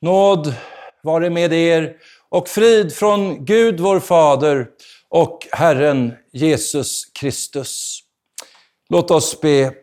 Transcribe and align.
Nåd 0.00 0.54
vare 1.02 1.30
med 1.30 1.52
er 1.52 1.96
och 2.28 2.48
frid 2.48 2.94
från 2.94 3.44
Gud 3.44 3.80
vår 3.80 4.00
Fader 4.00 4.68
och 5.08 5.48
Herren 5.52 6.12
Jesus 6.32 7.04
Kristus. 7.04 8.00
Låt 8.88 9.10
oss 9.10 9.40
be. 9.40 9.74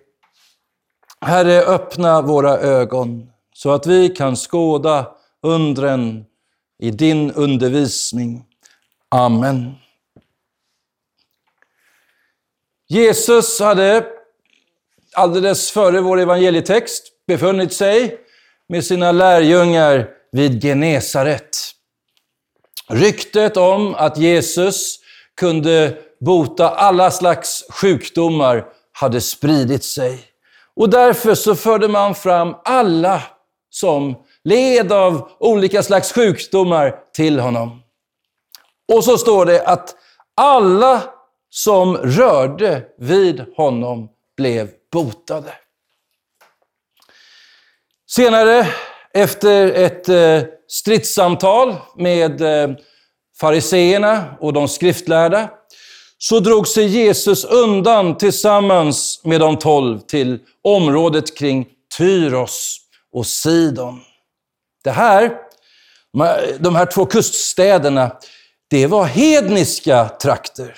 Herre, 1.22 1.62
öppna 1.62 2.22
våra 2.22 2.58
ögon 2.58 3.32
så 3.54 3.72
att 3.72 3.88
vi 3.88 4.10
kan 4.10 4.36
skåda 4.36 5.16
undren 5.42 6.26
i 6.80 6.92
din 6.92 7.32
undervisning. 7.32 8.46
Amen. 9.10 9.76
Jesus 12.88 13.60
hade 13.60 14.06
alldeles 15.14 15.72
före 15.72 16.02
vår 16.02 16.20
evangelietext 16.20 17.12
befunnit 17.28 17.74
sig 17.74 18.25
med 18.70 18.86
sina 18.86 19.12
lärjungar 19.12 20.08
vid 20.32 20.62
Genesaret. 20.62 21.58
Ryktet 22.90 23.58
om 23.58 23.96
att 23.96 24.18
Jesus 24.18 25.00
kunde 25.40 25.98
bota 26.20 26.70
alla 26.70 27.12
slags 27.12 27.64
sjukdomar 27.70 28.66
hade 28.92 29.22
spridit 29.22 29.84
sig. 29.84 30.20
Och 30.76 30.90
därför 30.90 31.36
så 31.36 31.56
förde 31.56 31.88
man 31.88 32.16
fram 32.16 32.56
alla 32.64 33.22
som 33.70 34.16
led 34.44 34.92
av 34.92 35.32
olika 35.40 35.84
slags 35.84 36.14
sjukdomar 36.14 36.96
till 37.14 37.40
honom. 37.40 37.82
Och 38.94 39.04
så 39.04 39.18
står 39.18 39.46
det 39.46 39.68
att 39.68 39.96
alla 40.36 41.02
som 41.50 41.98
rörde 41.98 42.84
vid 42.98 43.46
honom 43.56 44.10
blev 44.38 44.70
botade. 44.92 45.54
Senare, 48.16 48.68
efter 49.14 49.68
ett 49.72 50.10
eh, 50.10 50.42
stridssamtal 50.68 51.76
med 51.98 52.42
eh, 52.42 52.76
fariseerna 53.40 54.24
och 54.40 54.54
de 54.54 54.68
skriftlärda, 54.68 55.50
så 56.18 56.40
drog 56.40 56.68
sig 56.68 56.88
Jesus 56.88 57.46
undan 57.46 58.18
tillsammans 58.18 59.22
med 59.24 59.40
de 59.40 59.58
tolv 59.58 60.00
till 60.00 60.40
området 60.64 61.38
kring 61.38 61.68
Tyros 61.98 62.78
och 63.14 63.26
Sidon. 63.26 64.02
Det 64.84 64.92
här, 64.92 65.32
de 66.60 66.76
här 66.76 66.86
två 66.86 67.06
kuststäderna, 67.06 68.12
det 68.70 68.88
var 68.88 69.06
hedniska 69.06 70.10
trakter. 70.10 70.76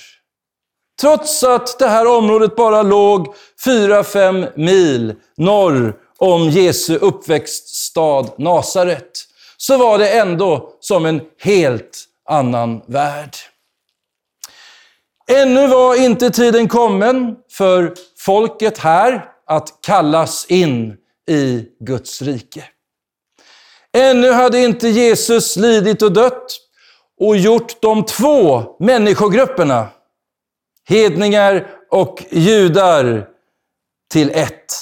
Trots 1.01 1.43
att 1.43 1.79
det 1.79 1.87
här 1.87 2.07
området 2.07 2.55
bara 2.55 2.81
låg 2.81 3.35
4-5 3.65 4.51
mil 4.55 5.15
norr 5.37 6.06
om 6.17 6.49
Jesu 6.49 6.97
uppväxtstad 6.97 8.25
Nasaret, 8.37 9.11
så 9.57 9.77
var 9.77 9.97
det 9.97 10.09
ändå 10.19 10.73
som 10.79 11.05
en 11.05 11.21
helt 11.41 12.03
annan 12.29 12.81
värld. 12.85 13.35
Ännu 15.31 15.67
var 15.67 15.95
inte 15.95 16.29
tiden 16.29 16.67
kommen 16.67 17.35
för 17.51 17.93
folket 18.17 18.77
här 18.77 19.25
att 19.45 19.81
kallas 19.81 20.45
in 20.45 20.97
i 21.29 21.65
Guds 21.79 22.21
rike. 22.21 22.63
Ännu 23.93 24.31
hade 24.31 24.59
inte 24.59 24.87
Jesus 24.87 25.55
lidit 25.55 26.01
och 26.01 26.11
dött 26.11 26.57
och 27.19 27.37
gjort 27.37 27.81
de 27.81 28.05
två 28.05 28.63
människogrupperna, 28.79 29.87
hedningar 30.89 31.67
och 31.91 32.23
judar, 32.29 33.27
till 34.11 34.31
ett. 34.33 34.73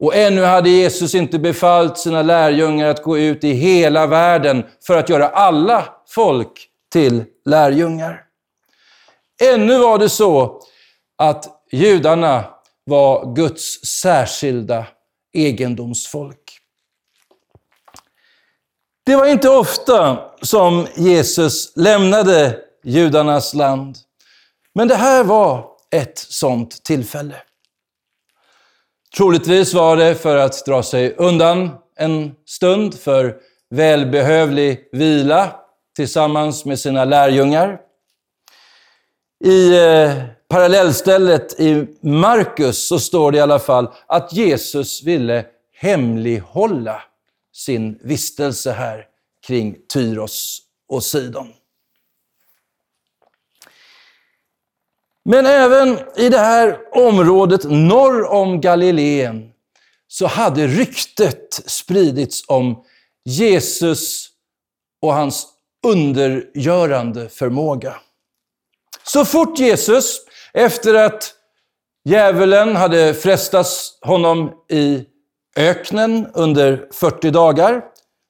Och 0.00 0.14
ännu 0.14 0.42
hade 0.42 0.70
Jesus 0.70 1.14
inte 1.14 1.38
befallt 1.38 1.98
sina 1.98 2.22
lärjungar 2.22 2.88
att 2.88 3.02
gå 3.02 3.18
ut 3.18 3.44
i 3.44 3.52
hela 3.52 4.06
världen 4.06 4.64
för 4.86 4.96
att 4.96 5.08
göra 5.08 5.28
alla 5.28 5.84
folk 6.08 6.68
till 6.92 7.24
lärjungar. 7.44 8.24
Ännu 9.42 9.78
var 9.78 9.98
det 9.98 10.08
så 10.08 10.60
att 11.18 11.64
judarna 11.72 12.44
var 12.84 13.34
Guds 13.34 13.84
särskilda 13.84 14.86
egendomsfolk. 15.32 16.58
Det 19.06 19.16
var 19.16 19.26
inte 19.26 19.48
ofta 19.48 20.30
som 20.42 20.86
Jesus 20.96 21.76
lämnade 21.76 22.58
judarnas 22.84 23.54
land. 23.54 23.96
Men 24.74 24.88
det 24.88 24.94
här 24.94 25.24
var 25.24 25.70
ett 25.90 26.18
sådant 26.18 26.82
tillfälle. 26.82 27.42
Troligtvis 29.16 29.74
var 29.74 29.96
det 29.96 30.14
för 30.14 30.36
att 30.36 30.66
dra 30.66 30.82
sig 30.82 31.14
undan 31.18 31.70
en 31.96 32.34
stund 32.46 32.94
för 32.94 33.36
välbehövlig 33.70 34.88
vila 34.92 35.56
tillsammans 35.96 36.64
med 36.64 36.78
sina 36.78 37.04
lärjungar. 37.04 37.80
I 39.44 39.78
eh, 39.78 40.12
parallellstället 40.48 41.60
i 41.60 41.86
Markus 42.00 42.88
så 42.88 42.98
står 42.98 43.32
det 43.32 43.38
i 43.38 43.40
alla 43.40 43.58
fall 43.58 43.88
att 44.06 44.32
Jesus 44.32 45.02
ville 45.02 45.44
hemlighålla 45.74 47.02
sin 47.52 47.98
vistelse 48.02 48.72
här 48.72 49.04
kring 49.46 49.76
Tyros 49.92 50.58
och 50.88 51.04
Sidon. 51.04 51.52
Men 55.30 55.46
även 55.46 55.98
i 56.16 56.28
det 56.28 56.38
här 56.38 56.78
området 56.92 57.64
norr 57.64 58.24
om 58.24 58.60
Galileen 58.60 59.50
så 60.06 60.26
hade 60.26 60.66
ryktet 60.66 61.54
spridits 61.66 62.44
om 62.48 62.84
Jesus 63.24 64.28
och 65.02 65.14
hans 65.14 65.46
undergörande 65.86 67.28
förmåga. 67.28 67.94
Så 69.04 69.24
fort 69.24 69.58
Jesus, 69.58 70.20
efter 70.52 70.94
att 70.94 71.34
djävulen 72.04 72.76
hade 72.76 73.14
frestat 73.14 73.66
honom 74.00 74.52
i 74.70 75.04
öknen 75.56 76.26
under 76.34 76.88
40 76.92 77.30
dagar, 77.30 77.82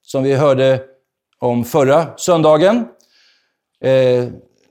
som 0.02 0.22
vi 0.22 0.34
hörde 0.34 0.84
om 1.38 1.64
förra 1.64 2.16
söndagen, 2.16 2.88
eh, 3.84 4.28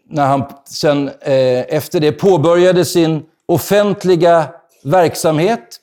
när 0.09 0.25
han 0.25 0.43
sen 0.65 1.07
eh, 1.07 1.75
efter 1.75 1.99
det 1.99 2.11
påbörjade 2.11 2.85
sin 2.85 3.25
offentliga 3.45 4.47
verksamhet, 4.83 5.79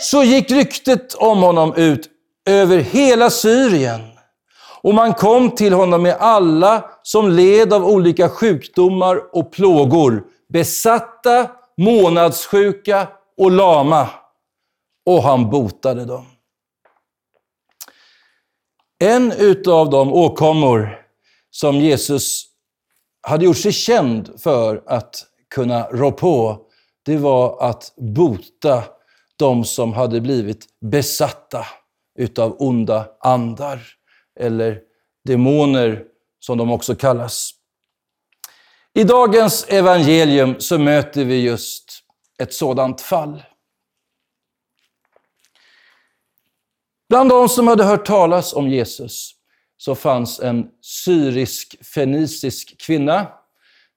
så 0.00 0.22
gick 0.22 0.50
ryktet 0.50 1.14
om 1.14 1.42
honom 1.42 1.74
ut 1.74 2.10
över 2.46 2.78
hela 2.78 3.30
Syrien. 3.30 4.00
Och 4.82 4.94
man 4.94 5.14
kom 5.14 5.50
till 5.50 5.72
honom 5.72 6.02
med 6.02 6.16
alla 6.20 6.90
som 7.02 7.30
led 7.30 7.72
av 7.72 7.84
olika 7.86 8.28
sjukdomar 8.28 9.36
och 9.36 9.52
plågor, 9.52 10.24
besatta, 10.48 11.50
månadssjuka 11.76 13.08
och 13.36 13.50
lama. 13.50 14.08
Och 15.06 15.22
han 15.22 15.50
botade 15.50 16.04
dem. 16.04 16.26
En 18.98 19.32
utav 19.32 19.90
de 19.90 20.12
åkommor 20.12 21.00
som 21.50 21.80
Jesus 21.80 22.53
hade 23.24 23.44
gjort 23.44 23.56
sig 23.56 23.72
känd 23.72 24.40
för 24.42 24.82
att 24.86 25.26
kunna 25.54 25.86
rå 25.86 26.12
på, 26.12 26.66
det 27.04 27.16
var 27.16 27.68
att 27.68 27.94
bota 27.96 28.84
de 29.36 29.64
som 29.64 29.92
hade 29.92 30.20
blivit 30.20 30.66
besatta 30.80 31.66
utav 32.18 32.56
onda 32.58 33.08
andar, 33.20 33.80
eller 34.40 34.80
demoner 35.24 36.04
som 36.40 36.58
de 36.58 36.70
också 36.70 36.94
kallas. 36.94 37.50
I 38.94 39.04
dagens 39.04 39.66
evangelium 39.68 40.60
så 40.60 40.78
möter 40.78 41.24
vi 41.24 41.42
just 41.42 41.84
ett 42.38 42.54
sådant 42.54 43.00
fall. 43.00 43.42
Bland 47.08 47.30
de 47.30 47.48
som 47.48 47.68
hade 47.68 47.84
hört 47.84 48.06
talas 48.06 48.52
om 48.52 48.68
Jesus 48.68 49.34
så 49.76 49.94
fanns 49.94 50.40
en 50.40 50.68
syrisk-fenicisk 50.80 52.80
kvinna, 52.80 53.26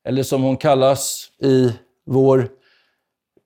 eller 0.08 0.24
som 0.24 0.44
hon 0.44 0.58
kallas 0.58 1.32
i 1.44 1.72
vår 2.06 2.50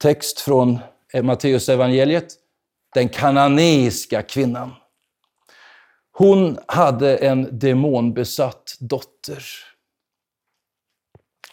text 0.01 0.39
från 0.39 0.79
Matteus 1.21 1.69
evangeliet, 1.69 2.33
den 2.93 3.09
kananeiska 3.09 4.21
kvinnan. 4.21 4.71
Hon 6.11 6.59
hade 6.67 7.17
en 7.17 7.59
demonbesatt 7.59 8.75
dotter. 8.79 9.45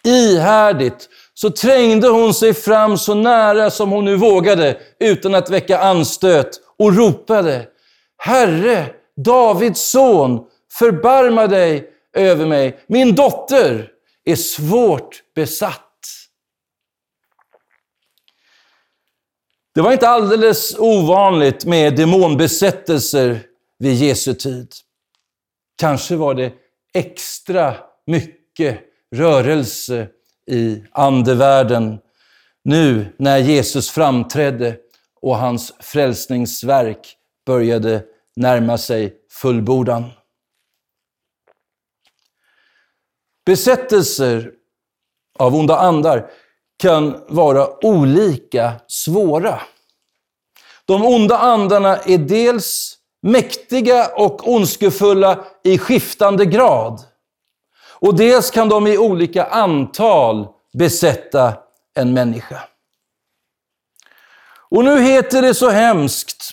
Ihärdigt 0.03 1.09
så 1.33 1.49
trängde 1.49 2.07
hon 2.07 2.33
sig 2.33 2.53
fram 2.53 2.97
så 2.97 3.13
nära 3.13 3.71
som 3.71 3.91
hon 3.91 4.05
nu 4.05 4.15
vågade 4.15 4.81
utan 4.99 5.35
att 5.35 5.49
väcka 5.49 5.79
anstöt 5.79 6.61
och 6.77 6.95
ropade 6.95 7.67
Herre, 8.17 8.85
Davids 9.15 9.81
son, 9.81 10.45
förbarma 10.73 11.47
dig 11.47 11.89
över 12.13 12.45
mig. 12.45 12.79
Min 12.87 13.15
dotter 13.15 13.91
är 14.23 14.35
svårt 14.35 15.23
besatt. 15.35 15.85
Det 19.75 19.81
var 19.81 19.91
inte 19.91 20.09
alldeles 20.09 20.75
ovanligt 20.79 21.65
med 21.65 21.95
demonbesättelser 21.95 23.39
vid 23.79 23.93
Jesu 23.93 24.33
tid. 24.33 24.73
Kanske 25.77 26.15
var 26.15 26.33
det 26.33 26.53
extra 26.93 27.75
mycket 28.05 28.79
rörelse 29.15 30.07
i 30.47 30.83
andevärlden 30.91 31.99
nu 32.63 33.15
när 33.17 33.37
Jesus 33.37 33.89
framträdde 33.89 34.77
och 35.21 35.37
hans 35.37 35.73
frälsningsverk 35.79 37.15
började 37.45 38.03
närma 38.35 38.77
sig 38.77 39.13
fullbordan. 39.31 40.11
Besättelser 43.49 44.51
av 45.39 45.55
onda 45.55 45.77
andar 45.77 46.31
kan 46.81 47.23
vara 47.27 47.85
olika 47.85 48.73
svåra. 48.87 49.61
De 50.85 51.05
onda 51.05 51.37
andarna 51.37 51.97
är 51.97 52.17
dels 52.17 52.97
mäktiga 53.21 54.07
och 54.15 54.47
ondskefulla 54.47 55.45
i 55.63 55.77
skiftande 55.77 56.45
grad. 56.45 57.01
Och 57.99 58.15
dels 58.15 58.51
kan 58.51 58.69
de 58.69 58.87
i 58.87 58.97
olika 58.97 59.45
antal 59.45 60.47
besätta 60.73 61.53
en 61.95 62.13
människa. 62.13 62.63
Och 64.69 64.83
nu 64.83 65.01
heter 65.01 65.41
det 65.41 65.53
så 65.53 65.69
hemskt 65.69 66.51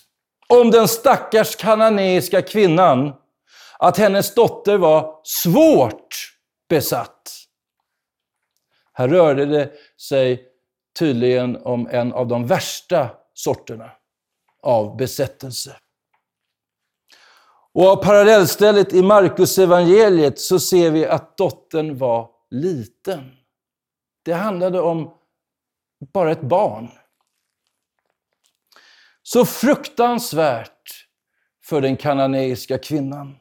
om 0.49 0.71
den 0.71 0.89
stackars 0.89 1.57
kananeiska 1.57 2.43
kvinnan 2.43 3.13
att 3.79 3.97
hennes 3.99 4.35
dotter 4.35 4.79
var 4.79 5.21
svårt 5.23 6.36
besatt. 6.69 7.33
Här 8.93 9.09
rörde 9.09 9.47
det 9.47 9.73
sig 10.01 10.49
tydligen 10.99 11.57
om 11.57 11.89
en 11.91 12.13
av 12.13 12.27
de 12.29 12.47
värsta 12.47 13.11
sorterna 13.35 13.91
av 14.63 14.97
besättelse. 14.97 15.77
Och 17.73 17.89
av 17.89 17.97
parallellstället 17.97 18.93
i 18.93 19.03
Markus 19.03 19.59
evangeliet 19.59 20.41
så 20.41 20.61
ser 20.61 20.91
vi 20.91 21.07
att 21.07 21.37
dottern 21.37 21.99
var 21.99 22.31
liten. 22.51 23.37
Det 24.23 24.33
handlade 24.33 24.81
om 24.81 25.15
bara 26.13 26.33
ett 26.33 26.41
barn. 26.41 26.91
Så 29.23 29.45
fruktansvärt 29.45 31.07
för 31.65 31.81
den 31.81 31.97
kananeiska 31.97 32.79
kvinnan. 32.79 33.37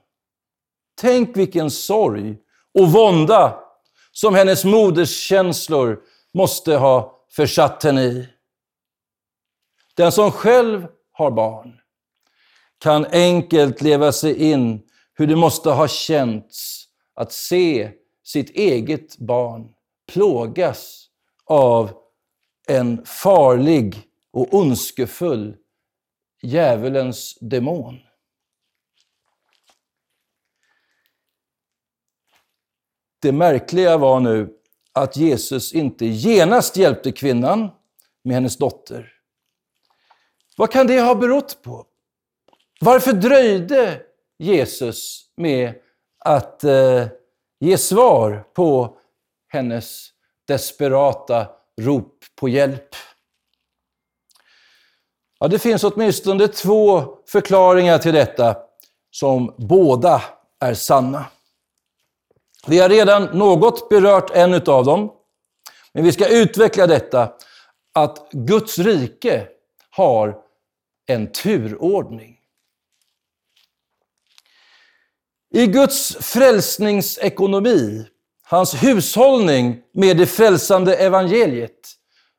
Tänk 0.96 1.38
vilken 1.38 1.72
sorg 1.72 2.38
och 2.76 2.92
vånda 2.92 3.60
som 4.12 4.36
hennes 4.36 4.66
moderskänslor 4.66 6.00
måste 6.34 6.76
ha 6.76 7.26
försatt 7.32 7.84
henne 7.84 8.04
i. 8.04 8.30
Den 9.96 10.12
som 10.12 10.32
själv 10.32 10.88
har 11.12 11.32
barn 11.32 11.80
kan 12.80 13.06
enkelt 13.06 13.82
leva 13.82 14.12
sig 14.12 14.52
in 14.52 14.82
hur 15.14 15.28
det 15.28 15.36
måste 15.36 15.70
ha 15.70 15.88
känts 15.88 16.86
att 17.16 17.32
se 17.32 17.92
sitt 18.24 18.50
eget 18.50 19.18
barn 19.18 19.70
plågas 20.14 21.08
av 21.46 21.92
en 22.68 23.06
farlig 23.06 23.96
och 24.34 24.54
ondskefull 24.54 25.56
djävulens 26.42 27.38
demon. 27.42 28.00
Det 33.26 33.32
märkliga 33.32 33.98
var 33.98 34.20
nu 34.20 34.50
att 34.94 35.18
Jesus 35.18 35.74
inte 35.74 36.06
genast 36.06 36.78
hjälpte 36.78 37.12
kvinnan 37.12 37.70
med 38.24 38.36
hennes 38.36 38.58
dotter. 38.58 39.14
Vad 40.58 40.72
kan 40.72 40.88
det 40.88 41.02
ha 41.02 41.16
berott 41.16 41.62
på? 41.64 41.86
Varför 42.82 43.14
dröjde 43.14 44.02
Jesus 44.40 45.30
med 45.38 45.74
att 46.20 46.64
eh, 46.64 47.08
ge 47.60 47.78
svar 47.78 48.48
på 48.54 48.98
hennes 49.48 50.10
desperata 50.48 51.48
rop 51.82 52.18
på 52.36 52.50
hjälp? 52.50 52.96
Ja, 55.40 55.48
det 55.48 55.60
finns 55.60 55.84
åtminstone 55.84 56.48
två 56.48 57.04
förklaringar 57.28 57.98
till 57.98 58.14
detta 58.14 58.58
som 59.12 59.56
båda 59.58 60.22
är 60.60 60.74
sanna. 60.74 61.26
Vi 62.68 62.80
har 62.80 62.90
redan 62.90 63.24
något 63.24 63.90
berört 63.90 64.32
en 64.36 64.54
av 64.54 64.86
dem, 64.86 65.12
men 65.94 66.04
vi 66.04 66.12
ska 66.12 66.28
utveckla 66.28 66.88
detta 66.88 67.34
att 67.94 68.32
Guds 68.32 68.80
rike 68.80 69.48
har 69.90 70.38
en 71.08 71.32
turordning. 71.32 72.40
I 75.54 75.68
Guds 75.68 76.16
frälsningsekonomi, 76.16 78.08
hans 78.44 78.74
hushållning 78.84 79.82
med 79.94 80.18
det 80.18 80.28
frälsande 80.28 80.96
evangeliet, 80.96 81.92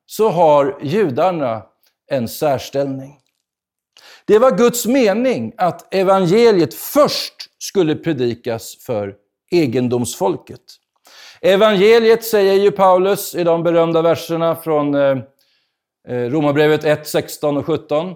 så 0.07 0.29
har 0.29 0.79
judarna 0.83 1.63
en 2.11 2.29
särställning. 2.29 3.21
Det 4.25 4.39
var 4.39 4.57
Guds 4.57 4.87
mening 4.87 5.53
att 5.57 5.95
evangeliet 5.95 6.75
först 6.75 7.35
skulle 7.59 7.95
predikas 7.95 8.77
för 8.77 9.26
egendomsfolket. 9.51 10.61
Evangeliet, 11.41 12.25
säger 12.25 12.55
ju 12.55 12.71
Paulus 12.71 13.35
i 13.35 13.45
de 13.45 13.63
berömda 13.63 14.03
verserna 14.03 14.57
från 14.57 14.95
eh, 14.95 15.19
eh, 16.09 16.31
Romarbrevet 16.31 16.85
1, 16.85 17.09
16 17.09 17.57
och 17.57 17.67
17. 17.67 18.15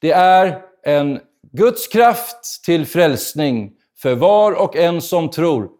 Det 0.00 0.12
är 0.12 0.62
en 0.82 1.20
Guds 1.52 1.88
kraft 1.88 2.64
till 2.64 2.86
frälsning 2.86 3.72
för 3.98 4.14
var 4.14 4.52
och 4.52 4.76
en 4.76 5.02
som 5.02 5.30
tror. 5.30 5.70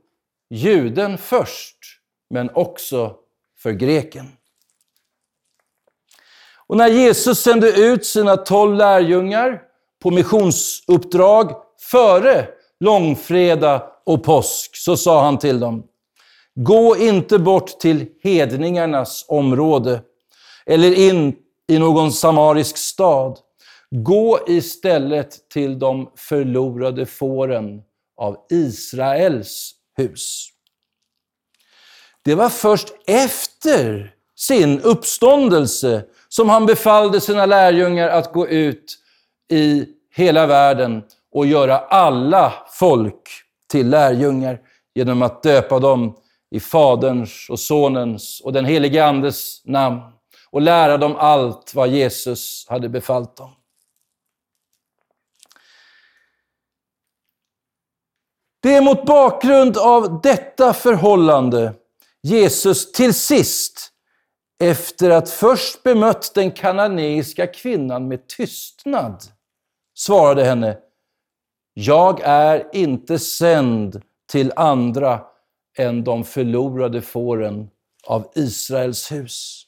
Juden 0.51 1.19
först, 1.19 1.79
men 2.31 2.51
också 2.55 3.17
för 3.59 3.71
greken. 3.71 4.27
Och 6.67 6.77
när 6.77 6.89
Jesus 6.89 7.39
sände 7.39 7.73
ut 7.73 8.07
sina 8.07 8.37
tolv 8.37 8.75
lärjungar 8.75 9.63
på 10.03 10.11
missionsuppdrag 10.11 11.63
före 11.81 12.49
långfredag 12.81 13.83
och 14.07 14.25
påsk 14.25 14.77
så 14.77 14.97
sa 14.97 15.23
han 15.25 15.39
till 15.39 15.61
dem, 15.61 15.85
gå 16.55 16.97
inte 16.97 17.39
bort 17.39 17.81
till 17.81 18.07
hedningarnas 18.23 19.25
område 19.29 20.03
eller 20.67 20.99
in 20.99 21.37
i 21.69 21.79
någon 21.79 22.13
samarisk 22.13 22.77
stad. 22.77 23.39
Gå 23.91 24.39
istället 24.47 25.49
till 25.49 25.79
de 25.79 26.11
förlorade 26.17 27.07
fåren 27.07 27.83
av 28.17 28.37
Israels 28.51 29.73
hus. 29.97 30.49
Det 32.23 32.35
var 32.35 32.49
först 32.49 32.89
efter 33.07 34.15
sin 34.37 34.81
uppståndelse 34.81 36.05
som 36.29 36.49
han 36.49 36.67
befallde 36.67 37.21
sina 37.21 37.47
lärjungar 37.47 38.09
att 38.09 38.33
gå 38.33 38.49
ut 38.49 38.99
i 39.51 39.87
hela 40.15 40.47
världen 40.47 41.03
och 41.33 41.47
göra 41.47 41.79
alla 41.79 42.53
folk 42.71 43.29
till 43.71 43.91
lärjungar 43.91 44.61
genom 44.95 45.23
att 45.23 45.43
döpa 45.43 45.79
dem 45.79 46.17
i 46.51 46.61
Faderns 46.61 47.47
och 47.51 47.61
Sonens 47.61 48.41
och 48.41 48.53
den 48.53 48.65
helige 48.65 49.05
Andes 49.05 49.65
namn 49.65 50.01
och 50.51 50.63
lära 50.63 50.97
dem 50.97 51.17
allt 51.17 51.75
vad 51.75 51.89
Jesus 51.89 52.67
hade 52.69 52.89
befallt 52.89 53.37
dem. 53.37 53.51
Det 58.63 58.75
är 58.75 58.83
mot 58.83 59.07
bakgrund 59.07 59.79
av 59.79 60.21
detta 60.21 60.73
förhållande 60.73 61.75
Jesus 62.23 62.93
till 62.93 63.15
sist, 63.15 63.93
efter 64.61 65.11
att 65.11 65.31
först 65.31 65.83
bemött 65.83 66.35
den 66.35 66.51
kananeiska 66.51 67.47
kvinnan 67.47 68.09
med 68.09 68.29
tystnad, 68.29 69.23
svarade 69.95 70.45
henne 70.45 70.79
jag 71.81 72.21
är 72.21 72.69
inte 72.73 73.19
sänd 73.19 74.03
till 74.31 74.53
andra 74.57 75.21
än 75.77 76.05
de 76.05 76.25
förlorade 76.25 77.03
fåren 77.03 77.71
av 78.07 78.33
Israels 78.35 79.13
hus. 79.13 79.67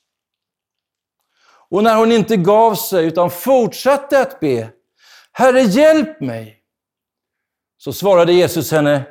Och 1.69 1.83
när 1.83 1.97
hon 1.97 2.13
inte 2.13 2.37
gav 2.37 2.75
sig 2.75 3.07
utan 3.07 3.31
fortsatte 3.31 4.21
att 4.21 4.41
be, 4.41 4.71
Herre 5.33 5.61
hjälp 5.61 6.21
mig, 6.21 6.63
så 7.79 7.93
svarade 7.93 8.33
Jesus 8.33 8.73
henne, 8.73 9.03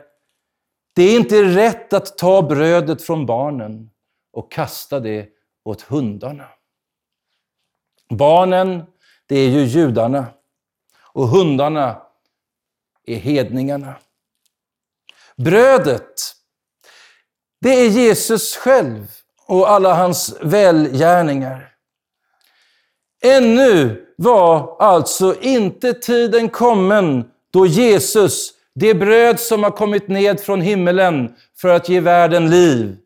det 0.96 1.04
är 1.04 1.16
inte 1.16 1.44
rätt 1.44 1.94
att 1.94 2.18
ta 2.18 2.42
brödet 2.42 3.02
från 3.02 3.26
barnen 3.26 3.90
och 4.34 4.52
kasta 4.52 5.00
det 5.00 5.30
åt 5.64 5.82
hundarna. 5.82 6.48
Barnen, 8.10 8.84
det 9.26 9.36
är 9.36 9.50
ju 9.50 9.64
judarna 9.64 10.26
och 11.14 11.28
hundarna 11.28 12.09
är 13.10 13.20
hedningarna. 13.20 13.96
Brödet, 15.38 16.36
det 17.62 17.70
är 17.70 17.90
Jesus 17.90 18.56
själv 18.56 19.12
och 19.46 19.70
alla 19.70 19.94
hans 19.94 20.38
välgärningar. 20.42 21.70
Ännu 23.24 24.06
var 24.18 24.76
alltså 24.80 25.36
inte 25.42 25.94
tiden 25.94 26.50
kommen 26.50 27.32
då 27.52 27.66
Jesus, 27.66 28.50
det 28.76 28.94
bröd 28.94 29.40
som 29.40 29.64
har 29.64 29.72
kommit 29.72 30.08
ned 30.08 30.40
från 30.40 30.62
himmelen 30.62 31.36
för 31.58 31.70
att 31.70 31.90
ge 31.90 32.00
världen 32.00 32.50
liv, 32.50 32.98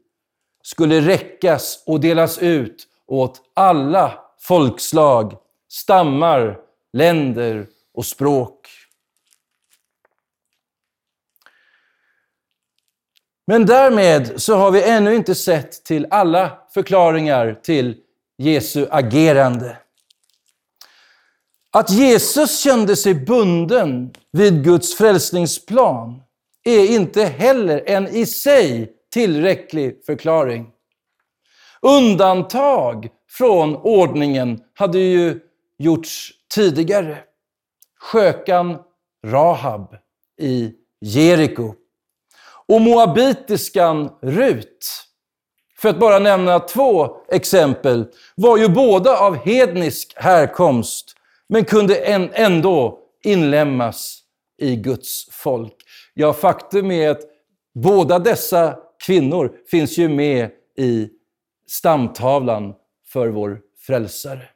skulle 0.64 1.02
räckas 1.02 1.84
och 1.86 2.00
delas 2.00 2.38
ut 2.38 2.88
åt 3.08 3.42
alla 3.54 4.20
folkslag, 4.40 5.38
stammar, 5.70 6.58
länder 6.94 7.68
och 7.94 8.06
språk. 8.06 8.53
Men 13.48 13.66
därmed 13.66 14.42
så 14.42 14.56
har 14.56 14.72
vi 14.72 14.84
ännu 14.84 15.16
inte 15.16 15.36
sett 15.36 15.84
till 15.84 16.08
alla 16.10 16.58
förklaringar 16.74 17.60
till 17.64 17.96
Jesu 18.38 18.88
agerande. 18.92 19.78
Att 21.72 21.90
Jesus 21.90 22.60
kände 22.60 22.96
sig 22.96 23.14
bunden 23.14 24.14
vid 24.32 24.64
Guds 24.64 24.96
frälsningsplan 24.96 26.22
är 26.64 26.86
inte 26.86 27.24
heller 27.24 27.84
en 27.86 28.08
i 28.08 28.26
sig 28.26 28.94
tillräcklig 29.14 30.06
förklaring. 30.06 30.70
Undantag 31.82 33.10
från 33.30 33.76
ordningen 33.76 34.62
hade 34.74 35.00
ju 35.00 35.40
gjorts 35.78 36.32
tidigare. 36.56 37.18
Skökan 38.00 38.78
Rahab 39.26 39.96
i 40.42 40.74
Jeriko 41.02 41.74
och 42.68 42.82
moabitiskan 42.82 44.10
Rut, 44.22 45.04
för 45.78 45.90
att 45.90 46.00
bara 46.00 46.20
nämna 46.20 46.60
två 46.60 47.18
exempel, 47.32 48.06
var 48.36 48.58
ju 48.58 48.70
båda 48.70 49.18
av 49.18 49.36
hednisk 49.36 50.14
härkomst, 50.16 51.16
men 51.50 51.66
kunde 51.66 51.96
ändå 52.34 53.00
inlemmas 53.24 54.20
i 54.58 54.76
Guds 54.76 55.28
folk. 55.32 55.76
Ja, 56.14 56.34
faktum 56.34 56.92
är 56.92 57.10
att 57.10 57.22
båda 57.76 58.20
dessa 58.20 58.78
kvinnor 59.06 59.52
finns 59.72 59.98
ju 59.98 60.10
med 60.10 60.50
i 60.78 61.10
stamtavlan 61.68 62.74
för 63.08 63.28
vår 63.28 63.60
frälsare. 63.80 64.50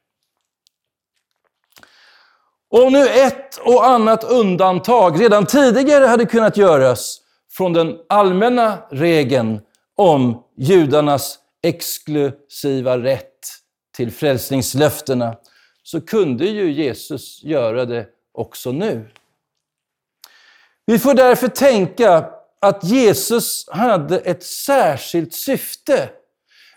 Om 2.70 2.94
nu 2.94 3.08
ett 3.08 3.58
och 3.58 3.88
annat 3.88 4.24
undantag 4.24 5.22
redan 5.22 5.46
tidigare 5.46 6.06
hade 6.06 6.26
kunnat 6.26 6.58
göras 6.58 7.22
från 7.58 7.74
den 7.74 8.00
allmänna 8.10 8.78
regeln 8.92 9.62
om 9.96 10.44
judarnas 10.58 11.40
exklusiva 11.64 12.98
rätt 12.98 13.40
till 13.96 14.12
frälsningslöftena, 14.12 15.38
så 15.84 16.02
kunde 16.02 16.46
ju 16.46 16.72
Jesus 16.72 17.44
göra 17.44 17.86
det 17.86 18.08
också 18.34 18.72
nu. 18.72 19.10
Vi 20.86 21.00
får 21.00 21.14
därför 21.14 21.48
tänka 21.48 22.30
att 22.60 22.84
Jesus 22.84 23.70
hade 23.70 24.20
ett 24.20 24.44
särskilt 24.44 25.34
syfte 25.34 26.10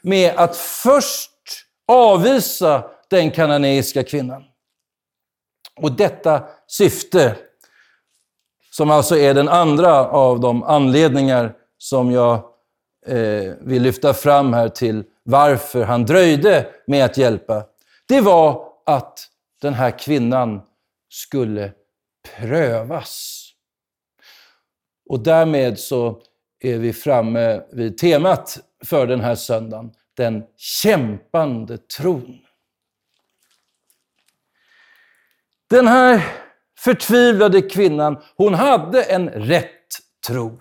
med 0.02 0.34
att 0.36 0.56
först 0.56 1.30
avvisa 1.88 2.90
den 3.10 3.30
kananeiska 3.30 4.04
kvinnan. 4.04 4.44
Och 5.76 5.92
detta 5.92 6.42
syfte, 6.66 7.36
som 8.70 8.90
alltså 8.90 9.16
är 9.16 9.34
den 9.34 9.48
andra 9.48 10.08
av 10.08 10.40
de 10.40 10.62
anledningar 10.62 11.54
som 11.78 12.10
jag 12.10 12.34
eh, 13.06 13.52
vill 13.60 13.82
lyfta 13.82 14.14
fram 14.14 14.52
här 14.52 14.68
till 14.68 15.04
varför 15.22 15.84
han 15.84 16.06
dröjde 16.06 16.66
med 16.86 17.04
att 17.04 17.16
hjälpa, 17.16 17.64
det 18.08 18.20
var 18.20 18.72
att 18.86 19.26
den 19.60 19.74
här 19.74 19.98
kvinnan 19.98 20.62
skulle 21.08 21.72
prövas. 22.38 23.46
Och 25.08 25.20
därmed 25.20 25.78
så 25.78 26.22
är 26.60 26.78
vi 26.78 26.92
framme 26.92 27.62
vid 27.72 27.98
temat 27.98 28.58
för 28.84 29.06
den 29.06 29.20
här 29.20 29.34
söndagen, 29.34 29.92
den 30.16 30.44
kämpande 30.56 31.78
tron. 31.78 32.38
Den 35.70 35.86
här 35.86 36.22
förtvivlade 36.80 37.62
kvinnan, 37.62 38.18
hon 38.36 38.54
hade 38.54 39.02
en 39.02 39.28
rätt 39.28 39.66
tro. 40.26 40.60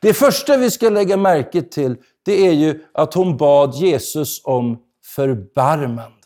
Det 0.00 0.14
första 0.14 0.56
vi 0.56 0.70
ska 0.70 0.88
lägga 0.88 1.16
märke 1.16 1.62
till, 1.62 1.96
det 2.24 2.46
är 2.46 2.52
ju 2.52 2.84
att 2.94 3.14
hon 3.14 3.36
bad 3.36 3.74
Jesus 3.74 4.44
om 4.44 4.78
förbarmande. 5.04 6.16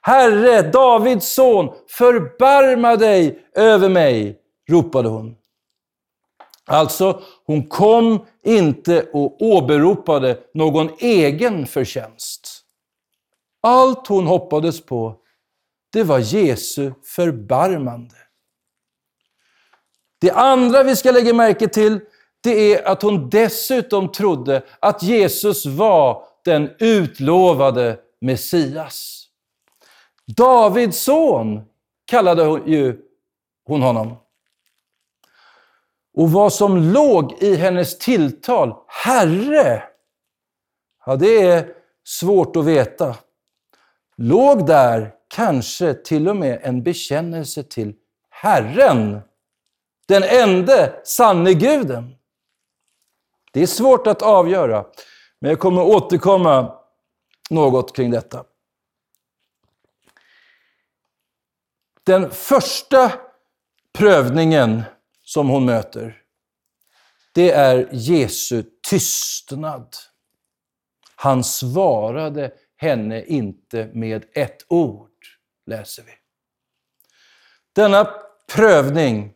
Herre, 0.00 0.62
Davids 0.62 1.34
son, 1.34 1.74
förbarma 1.88 2.96
dig 2.96 3.46
över 3.54 3.88
mig, 3.88 4.38
ropade 4.70 5.08
hon. 5.08 5.36
Alltså, 6.66 7.22
hon 7.44 7.68
kom 7.68 8.26
inte 8.44 9.02
och 9.12 9.42
åberopade 9.42 10.38
någon 10.54 10.90
egen 10.98 11.66
förtjänst. 11.66 12.62
Allt 13.62 14.06
hon 14.06 14.26
hoppades 14.26 14.86
på, 14.86 15.16
det 15.92 16.02
var 16.02 16.18
Jesu 16.18 16.92
förbarmande. 17.04 18.14
Det 20.20 20.30
andra 20.30 20.82
vi 20.82 20.96
ska 20.96 21.10
lägga 21.10 21.34
märke 21.34 21.68
till, 21.68 22.00
det 22.40 22.74
är 22.74 22.88
att 22.88 23.02
hon 23.02 23.30
dessutom 23.30 24.12
trodde 24.12 24.62
att 24.80 25.02
Jesus 25.02 25.66
var 25.66 26.24
den 26.44 26.70
utlovade 26.78 27.98
Messias. 28.20 29.26
Davids 30.36 31.02
son 31.02 31.62
kallade 32.06 32.70
ju 32.70 32.98
hon 33.64 33.82
honom. 33.82 34.16
Och 36.14 36.30
vad 36.30 36.52
som 36.52 36.76
låg 36.76 37.42
i 37.42 37.56
hennes 37.56 37.98
tilltal, 37.98 38.74
Herre, 38.86 39.82
ja 41.06 41.16
det 41.16 41.42
är 41.42 41.68
svårt 42.04 42.56
att 42.56 42.64
veta. 42.64 43.16
Låg 44.16 44.66
där 44.66 45.14
kanske 45.36 45.94
till 45.94 46.28
och 46.28 46.36
med 46.36 46.60
en 46.62 46.82
bekännelse 46.82 47.62
till 47.62 47.94
Herren, 48.30 49.20
den 50.08 50.22
enda 50.22 51.04
sanne 51.04 51.54
guden? 51.54 52.14
Det 53.52 53.62
är 53.62 53.66
svårt 53.66 54.06
att 54.06 54.22
avgöra, 54.22 54.86
men 55.38 55.50
jag 55.50 55.60
kommer 55.60 55.82
återkomma 55.82 56.78
något 57.50 57.96
kring 57.96 58.10
detta. 58.10 58.44
Den 62.02 62.30
första 62.30 63.12
prövningen 63.92 64.82
som 65.22 65.48
hon 65.48 65.64
möter, 65.64 66.22
det 67.32 67.50
är 67.50 67.88
Jesu 67.92 68.64
tystnad. 68.88 69.96
Han 71.16 71.44
svarade 71.44 72.52
henne 72.76 73.24
inte 73.24 73.90
med 73.94 74.24
ett 74.32 74.66
ord, 74.68 75.05
läser 75.66 76.02
vi. 76.02 76.12
Denna 77.72 78.10
prövning, 78.54 79.32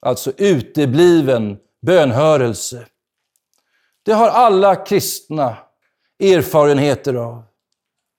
alltså 0.00 0.32
utebliven 0.36 1.58
bönhörelse, 1.82 2.86
det 4.02 4.12
har 4.12 4.28
alla 4.28 4.76
kristna 4.76 5.56
erfarenheter 6.20 7.14
av. 7.14 7.42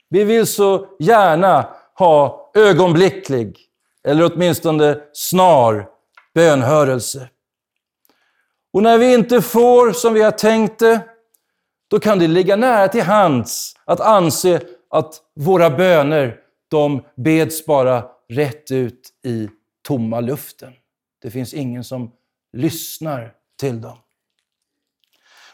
Vi 0.10 0.24
vill 0.24 0.48
så 0.48 0.88
gärna 1.00 1.76
ha 1.94 2.52
ögonblicklig, 2.54 3.60
eller 4.04 4.32
åtminstone 4.34 5.02
snar, 5.14 5.90
bönhörelse. 6.34 7.30
Och 8.74 8.84
när 8.84 8.98
vi 8.98 9.14
inte 9.14 9.42
får 9.42 9.92
som 9.92 10.14
vi 10.14 10.22
har 10.22 10.32
tänkt 10.32 10.80
det, 10.80 11.02
då 11.88 12.00
kan 12.00 12.20
det 12.20 12.28
ligga 12.28 12.56
nära 12.56 12.88
till 12.88 13.04
hands 13.04 13.76
att 13.86 14.00
anse 14.00 14.62
att 14.90 15.22
våra 15.36 15.70
böner, 15.70 16.38
de 16.70 17.02
beds 17.16 17.66
bara 17.66 18.06
rätt 18.30 18.72
ut 18.72 19.10
i 19.26 19.50
tomma 19.88 20.20
luften. 20.20 20.74
Det 21.22 21.32
finns 21.32 21.54
ingen 21.54 21.84
som 21.84 22.12
lyssnar 22.54 23.34
till 23.60 23.82
dem. 23.82 23.98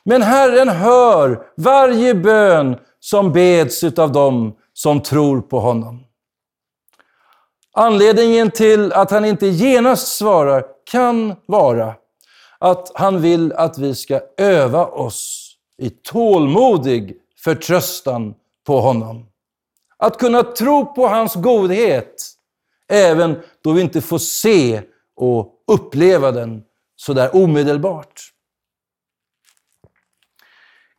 Men 0.03 0.21
Herren 0.21 0.69
hör 0.69 1.47
varje 1.57 2.15
bön 2.15 2.77
som 2.99 3.31
beds 3.31 3.83
av 3.83 4.11
dem 4.11 4.55
som 4.73 5.01
tror 5.01 5.41
på 5.41 5.59
honom. 5.59 6.05
Anledningen 7.71 8.51
till 8.51 8.93
att 8.93 9.11
han 9.11 9.25
inte 9.25 9.47
genast 9.47 10.17
svarar 10.17 10.65
kan 10.91 11.35
vara 11.45 11.95
att 12.59 12.91
han 12.95 13.21
vill 13.21 13.53
att 13.53 13.77
vi 13.77 13.95
ska 13.95 14.21
öva 14.37 14.85
oss 14.85 15.55
i 15.77 15.89
tålmodig 15.89 17.17
förtröstan 17.43 18.33
på 18.65 18.81
honom. 18.81 19.25
Att 19.97 20.17
kunna 20.17 20.43
tro 20.43 20.93
på 20.93 21.07
hans 21.07 21.35
godhet, 21.35 22.31
även 22.87 23.41
då 23.63 23.71
vi 23.71 23.81
inte 23.81 24.01
får 24.01 24.17
se 24.17 24.81
och 25.15 25.63
uppleva 25.67 26.31
den 26.31 26.63
sådär 26.95 27.35
omedelbart. 27.35 28.21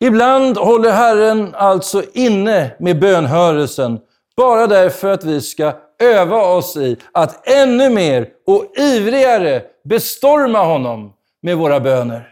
Ibland 0.00 0.56
håller 0.56 0.92
Herren 0.92 1.54
alltså 1.54 2.02
inne 2.12 2.76
med 2.78 3.00
bönhörelsen 3.00 4.00
bara 4.36 4.66
därför 4.66 5.08
att 5.08 5.24
vi 5.24 5.40
ska 5.40 5.72
öva 5.98 6.42
oss 6.42 6.76
i 6.76 6.96
att 7.12 7.48
ännu 7.48 7.90
mer 7.90 8.28
och 8.46 8.72
ivrigare 8.76 9.62
bestorma 9.84 10.64
honom 10.64 11.12
med 11.42 11.56
våra 11.56 11.80
böner. 11.80 12.28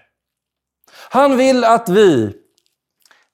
Han 1.10 1.36
vill 1.36 1.64
att 1.64 1.88
vi, 1.88 2.32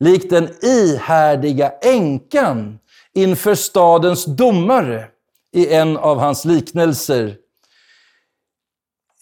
likt 0.01 0.31
den 0.31 0.49
ihärdiga 0.63 1.73
änkan 1.83 2.79
inför 3.15 3.55
stadens 3.55 4.25
domare 4.25 5.09
i 5.53 5.75
en 5.75 5.97
av 5.97 6.19
hans 6.19 6.45
liknelser, 6.45 7.37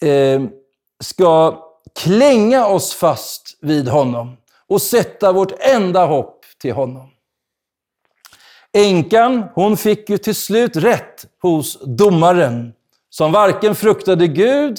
eh, 0.01 0.41
ska 1.03 1.63
klänga 1.95 2.67
oss 2.67 2.93
fast 2.93 3.57
vid 3.61 3.87
honom 3.87 4.37
och 4.67 4.81
sätta 4.81 5.31
vårt 5.31 5.51
enda 5.59 6.05
hopp 6.05 6.45
till 6.61 6.73
honom. 6.73 7.09
Änkan, 8.73 9.43
hon 9.53 9.77
fick 9.77 10.09
ju 10.09 10.17
till 10.17 10.35
slut 10.35 10.75
rätt 10.75 11.25
hos 11.41 11.81
domaren, 11.85 12.73
som 13.09 13.31
varken 13.31 13.75
fruktade 13.75 14.27
Gud 14.27 14.77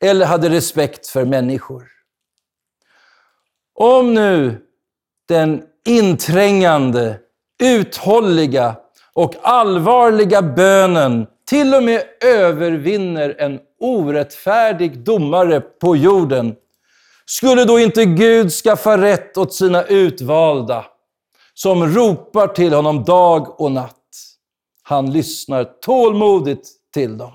eller 0.00 0.26
hade 0.26 0.50
respekt 0.50 1.06
för 1.06 1.24
människor. 1.24 1.88
Om 3.74 4.14
nu 4.14 4.62
den 5.28 5.62
inträngande, 5.84 7.18
uthålliga 7.62 8.76
och 9.12 9.34
allvarliga 9.42 10.42
bönen 10.42 11.26
till 11.46 11.74
och 11.74 11.82
med 11.82 12.02
övervinner 12.24 13.34
en 13.38 13.60
orättfärdig 13.80 14.98
domare 15.04 15.60
på 15.60 15.96
jorden, 15.96 16.54
skulle 17.26 17.64
då 17.64 17.78
inte 17.78 18.04
Gud 18.04 18.52
skaffa 18.52 18.98
rätt 18.98 19.36
åt 19.36 19.54
sina 19.54 19.84
utvalda, 19.84 20.84
som 21.54 21.86
ropar 21.86 22.48
till 22.48 22.72
honom 22.72 23.04
dag 23.04 23.60
och 23.60 23.72
natt? 23.72 23.98
Han 24.82 25.12
lyssnar 25.12 25.64
tålmodigt 25.64 26.68
till 26.94 27.18
dem. 27.18 27.32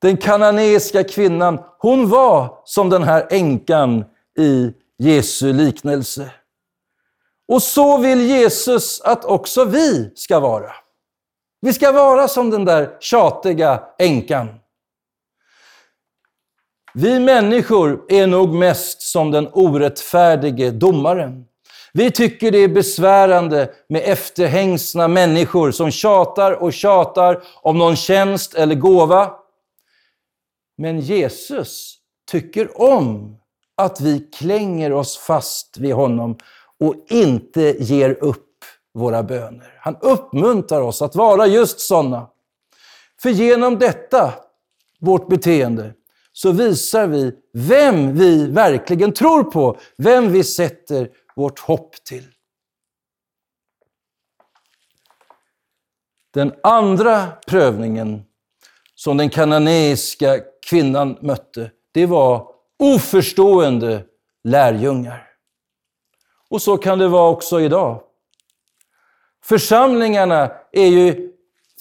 Den 0.00 0.16
kananeiska 0.16 1.04
kvinnan, 1.04 1.58
hon 1.78 2.08
var 2.08 2.60
som 2.64 2.90
den 2.90 3.02
här 3.02 3.26
änkan 3.30 4.04
i 4.38 4.72
Jesu 4.98 5.52
liknelse. 5.52 6.30
Och 7.48 7.62
så 7.62 7.98
vill 7.98 8.20
Jesus 8.20 9.00
att 9.00 9.24
också 9.24 9.64
vi 9.64 10.12
ska 10.14 10.40
vara. 10.40 10.72
Vi 11.60 11.72
ska 11.72 11.92
vara 11.92 12.28
som 12.28 12.50
den 12.50 12.64
där 12.64 12.96
tjatiga 13.00 13.82
änkan. 13.98 14.48
Vi 16.94 17.20
människor 17.20 18.04
är 18.08 18.26
nog 18.26 18.54
mest 18.54 19.02
som 19.02 19.30
den 19.30 19.48
orättfärdige 19.52 20.70
domaren. 20.70 21.44
Vi 21.92 22.10
tycker 22.10 22.50
det 22.50 22.58
är 22.58 22.68
besvärande 22.68 23.74
med 23.88 24.02
efterhängsna 24.04 25.08
människor 25.08 25.70
som 25.70 25.90
tjatar 25.90 26.52
och 26.52 26.72
tjatar 26.72 27.42
om 27.62 27.78
någon 27.78 27.96
tjänst 27.96 28.54
eller 28.54 28.74
gåva. 28.74 29.34
Men 30.78 31.00
Jesus 31.00 31.98
tycker 32.30 32.82
om 32.82 33.36
att 33.76 34.00
vi 34.00 34.20
klänger 34.20 34.92
oss 34.92 35.16
fast 35.16 35.78
vid 35.78 35.94
honom 35.94 36.38
och 36.80 36.94
inte 37.08 37.76
ger 37.78 38.24
upp 38.24 38.64
våra 38.94 39.22
böner. 39.22 39.78
Han 39.80 39.96
uppmuntrar 40.00 40.80
oss 40.80 41.02
att 41.02 41.14
vara 41.14 41.46
just 41.46 41.80
sådana. 41.80 42.30
För 43.22 43.30
genom 43.30 43.78
detta, 43.78 44.34
vårt 45.00 45.28
beteende, 45.28 45.94
så 46.32 46.52
visar 46.52 47.06
vi 47.06 47.32
vem 47.52 48.14
vi 48.14 48.46
verkligen 48.46 49.12
tror 49.12 49.44
på, 49.44 49.78
vem 49.96 50.32
vi 50.32 50.44
sätter 50.44 51.10
vårt 51.36 51.58
hopp 51.58 52.04
till. 52.04 52.24
Den 56.34 56.54
andra 56.62 57.26
prövningen 57.46 58.22
som 58.94 59.16
den 59.16 59.30
kananeiska 59.30 60.40
kvinnan 60.68 61.18
mötte, 61.20 61.70
det 61.92 62.06
var 62.06 62.48
oförstående 62.78 64.04
lärjungar. 64.44 65.27
Och 66.50 66.62
så 66.62 66.78
kan 66.78 66.98
det 66.98 67.08
vara 67.08 67.30
också 67.30 67.60
idag. 67.60 68.02
Församlingarna 69.44 70.50
är 70.72 70.86
ju 70.86 71.32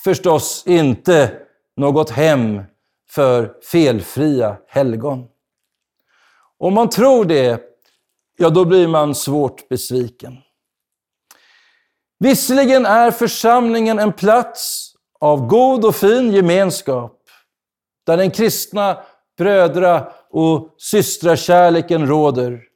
förstås 0.04 0.64
inte 0.68 1.40
något 1.78 2.10
hem 2.10 2.62
för 3.10 3.54
felfria 3.72 4.58
helgon. 4.68 5.28
Om 6.58 6.74
man 6.74 6.90
tror 6.90 7.26
det, 7.26 7.62
ja 8.38 8.50
då 8.50 8.66
blir 8.66 8.88
man 8.88 9.16
svårt 9.16 9.70
besviken. 9.70 10.38
Visserligen 12.20 12.86
är 12.86 13.12
församlingen 13.12 14.00
en 14.00 14.14
plats 14.14 14.94
av 15.20 15.48
god 15.48 15.86
och 15.86 15.96
fin 15.96 16.32
gemenskap, 16.32 17.22
där 18.06 18.18
den 18.18 18.32
kristna 18.32 19.04
brödra 19.38 20.12
och 20.30 20.76
systrakärleken 20.78 22.08
råder. 22.08 22.67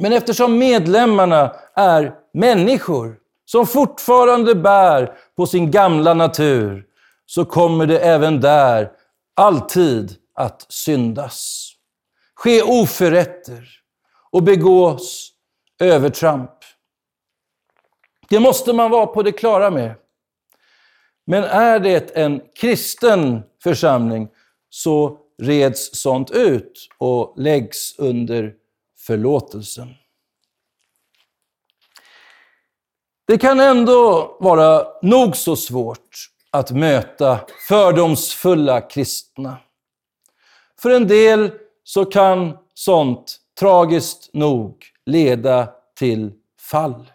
Men 0.00 0.12
eftersom 0.12 0.58
medlemmarna 0.58 1.56
är 1.74 2.14
människor 2.32 3.16
som 3.44 3.66
fortfarande 3.66 4.54
bär 4.54 5.18
på 5.36 5.46
sin 5.46 5.70
gamla 5.70 6.14
natur, 6.14 6.84
så 7.26 7.44
kommer 7.44 7.86
det 7.86 7.98
även 7.98 8.40
där 8.40 8.92
alltid 9.36 10.16
att 10.34 10.66
syndas. 10.68 11.68
Ske 12.34 12.62
oförrätter 12.62 13.68
och 14.30 14.42
begås 14.42 15.32
övertramp. 15.80 16.50
Det 18.28 18.40
måste 18.40 18.72
man 18.72 18.90
vara 18.90 19.06
på 19.06 19.22
det 19.22 19.32
klara 19.32 19.70
med. 19.70 19.94
Men 21.26 21.44
är 21.44 21.78
det 21.78 22.16
en 22.16 22.40
kristen 22.54 23.42
församling 23.62 24.28
så 24.70 25.18
reds 25.42 26.00
sånt 26.00 26.30
ut 26.30 26.88
och 26.98 27.34
läggs 27.36 27.98
under 27.98 28.54
förlåtelsen. 29.08 29.94
Det 33.26 33.38
kan 33.38 33.60
ändå 33.60 34.36
vara 34.40 34.86
nog 35.02 35.36
så 35.36 35.56
svårt 35.56 36.30
att 36.50 36.70
möta 36.70 37.40
fördomsfulla 37.68 38.80
kristna. 38.80 39.56
För 40.82 40.90
en 40.90 41.08
del 41.08 41.52
så 41.84 42.04
kan 42.04 42.58
sånt 42.74 43.36
tragiskt 43.60 44.30
nog 44.32 44.84
leda 45.06 45.68
till 45.98 46.32
fall. 46.60 47.12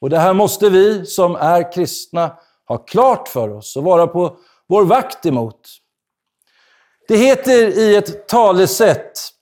Och 0.00 0.10
det 0.10 0.18
här 0.18 0.34
måste 0.34 0.70
vi 0.70 1.06
som 1.06 1.36
är 1.36 1.72
kristna 1.72 2.38
ha 2.66 2.78
klart 2.78 3.28
för 3.28 3.48
oss 3.48 3.76
och 3.76 3.84
vara 3.84 4.06
på 4.06 4.38
vår 4.66 4.84
vakt 4.84 5.26
emot. 5.26 5.68
Det 7.08 7.16
heter 7.16 7.78
i 7.78 7.96
ett 7.96 8.28
talesätt 8.28 9.37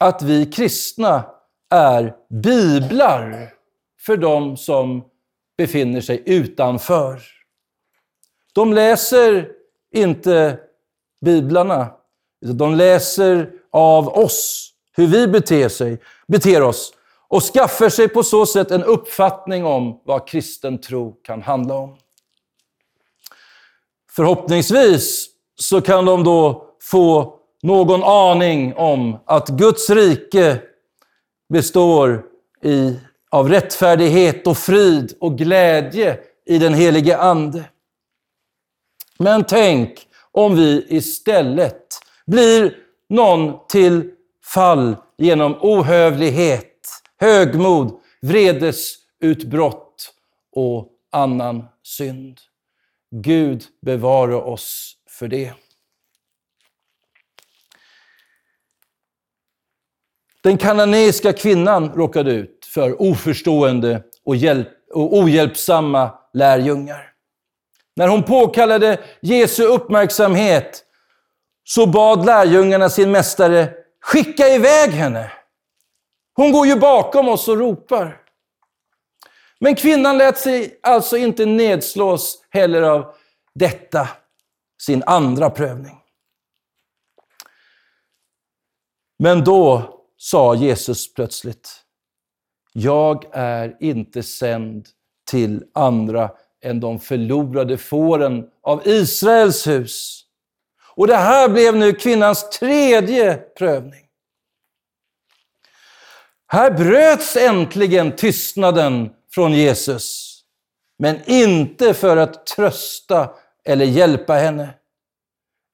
att 0.00 0.22
vi 0.22 0.46
kristna 0.46 1.24
är 1.70 2.14
biblar 2.28 3.52
för 4.00 4.16
de 4.16 4.56
som 4.56 5.04
befinner 5.58 6.00
sig 6.00 6.22
utanför. 6.26 7.22
De 8.52 8.72
läser 8.72 9.48
inte 9.94 10.58
biblarna, 11.20 11.90
de 12.40 12.74
läser 12.74 13.52
av 13.70 14.08
oss, 14.08 14.72
hur 14.92 15.06
vi 15.06 15.26
beter, 15.26 15.68
sig, 15.68 15.98
beter 16.28 16.62
oss 16.62 16.92
och 17.28 17.42
skaffar 17.42 17.88
sig 17.88 18.08
på 18.08 18.22
så 18.22 18.46
sätt 18.46 18.70
en 18.70 18.84
uppfattning 18.84 19.64
om 19.64 20.00
vad 20.04 20.28
kristen 20.28 20.80
tro 20.80 21.12
kan 21.22 21.42
handla 21.42 21.74
om. 21.74 21.96
Förhoppningsvis 24.10 25.28
så 25.56 25.80
kan 25.80 26.04
de 26.04 26.24
då 26.24 26.66
få 26.82 27.39
någon 27.62 28.02
aning 28.04 28.74
om 28.74 29.18
att 29.24 29.48
Guds 29.48 29.90
rike 29.90 30.62
består 31.48 32.24
i, 32.62 32.96
av 33.30 33.48
rättfärdighet 33.48 34.46
och 34.46 34.58
frid 34.58 35.14
och 35.20 35.38
glädje 35.38 36.18
i 36.46 36.58
den 36.58 36.74
helige 36.74 37.18
Ande. 37.18 37.64
Men 39.18 39.44
tänk 39.44 40.06
om 40.32 40.56
vi 40.56 40.86
istället 40.88 41.86
blir 42.26 42.76
någon 43.08 43.66
till 43.68 44.10
fall 44.54 44.96
genom 45.18 45.56
ohövlighet, 45.60 47.02
högmod, 47.20 48.00
vredesutbrott 48.22 50.14
och 50.52 50.88
annan 51.12 51.64
synd. 51.82 52.38
Gud 53.10 53.64
bevare 53.82 54.34
oss 54.34 54.96
för 55.08 55.28
det. 55.28 55.52
Den 60.42 60.58
kananeiska 60.58 61.32
kvinnan 61.32 61.92
råkade 61.94 62.32
ut 62.32 62.66
för 62.74 63.02
oförstående 63.02 64.02
och, 64.24 64.36
hjälp, 64.36 64.68
och 64.94 65.18
ohjälpsamma 65.18 66.10
lärjungar. 66.32 67.12
När 67.96 68.08
hon 68.08 68.22
påkallade 68.22 69.00
Jesu 69.22 69.64
uppmärksamhet 69.64 70.84
så 71.64 71.86
bad 71.86 72.26
lärjungarna 72.26 72.88
sin 72.88 73.10
mästare 73.10 73.72
skicka 74.00 74.48
iväg 74.48 74.90
henne. 74.90 75.32
Hon 76.34 76.52
går 76.52 76.66
ju 76.66 76.76
bakom 76.76 77.28
oss 77.28 77.48
och 77.48 77.58
ropar. 77.58 78.20
Men 79.58 79.74
kvinnan 79.74 80.18
lät 80.18 80.38
sig 80.38 80.80
alltså 80.82 81.16
inte 81.16 81.46
nedslås 81.46 82.46
heller 82.50 82.82
av 82.82 83.14
detta, 83.54 84.08
sin 84.82 85.02
andra 85.06 85.50
prövning. 85.50 85.96
Men 89.18 89.44
då 89.44 89.96
sa 90.22 90.54
Jesus 90.54 91.14
plötsligt, 91.14 91.70
jag 92.72 93.24
är 93.32 93.76
inte 93.80 94.22
sänd 94.22 94.88
till 95.30 95.64
andra 95.74 96.30
än 96.62 96.80
de 96.80 96.98
förlorade 96.98 97.78
fåren 97.78 98.46
av 98.62 98.82
Israels 98.88 99.66
hus. 99.66 100.24
Och 100.94 101.06
det 101.06 101.16
här 101.16 101.48
blev 101.48 101.76
nu 101.76 101.92
kvinnans 101.92 102.50
tredje 102.50 103.36
prövning. 103.36 104.06
Här 106.46 106.70
bröts 106.70 107.36
äntligen 107.36 108.16
tystnaden 108.16 109.10
från 109.30 109.52
Jesus. 109.52 110.40
Men 110.98 111.20
inte 111.26 111.94
för 111.94 112.16
att 112.16 112.46
trösta 112.46 113.30
eller 113.64 113.84
hjälpa 113.84 114.34
henne, 114.34 114.74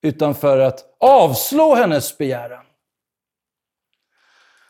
utan 0.02 0.34
för 0.34 0.58
att 0.58 0.96
avslå 1.00 1.74
hennes 1.74 2.18
begäran. 2.18 2.65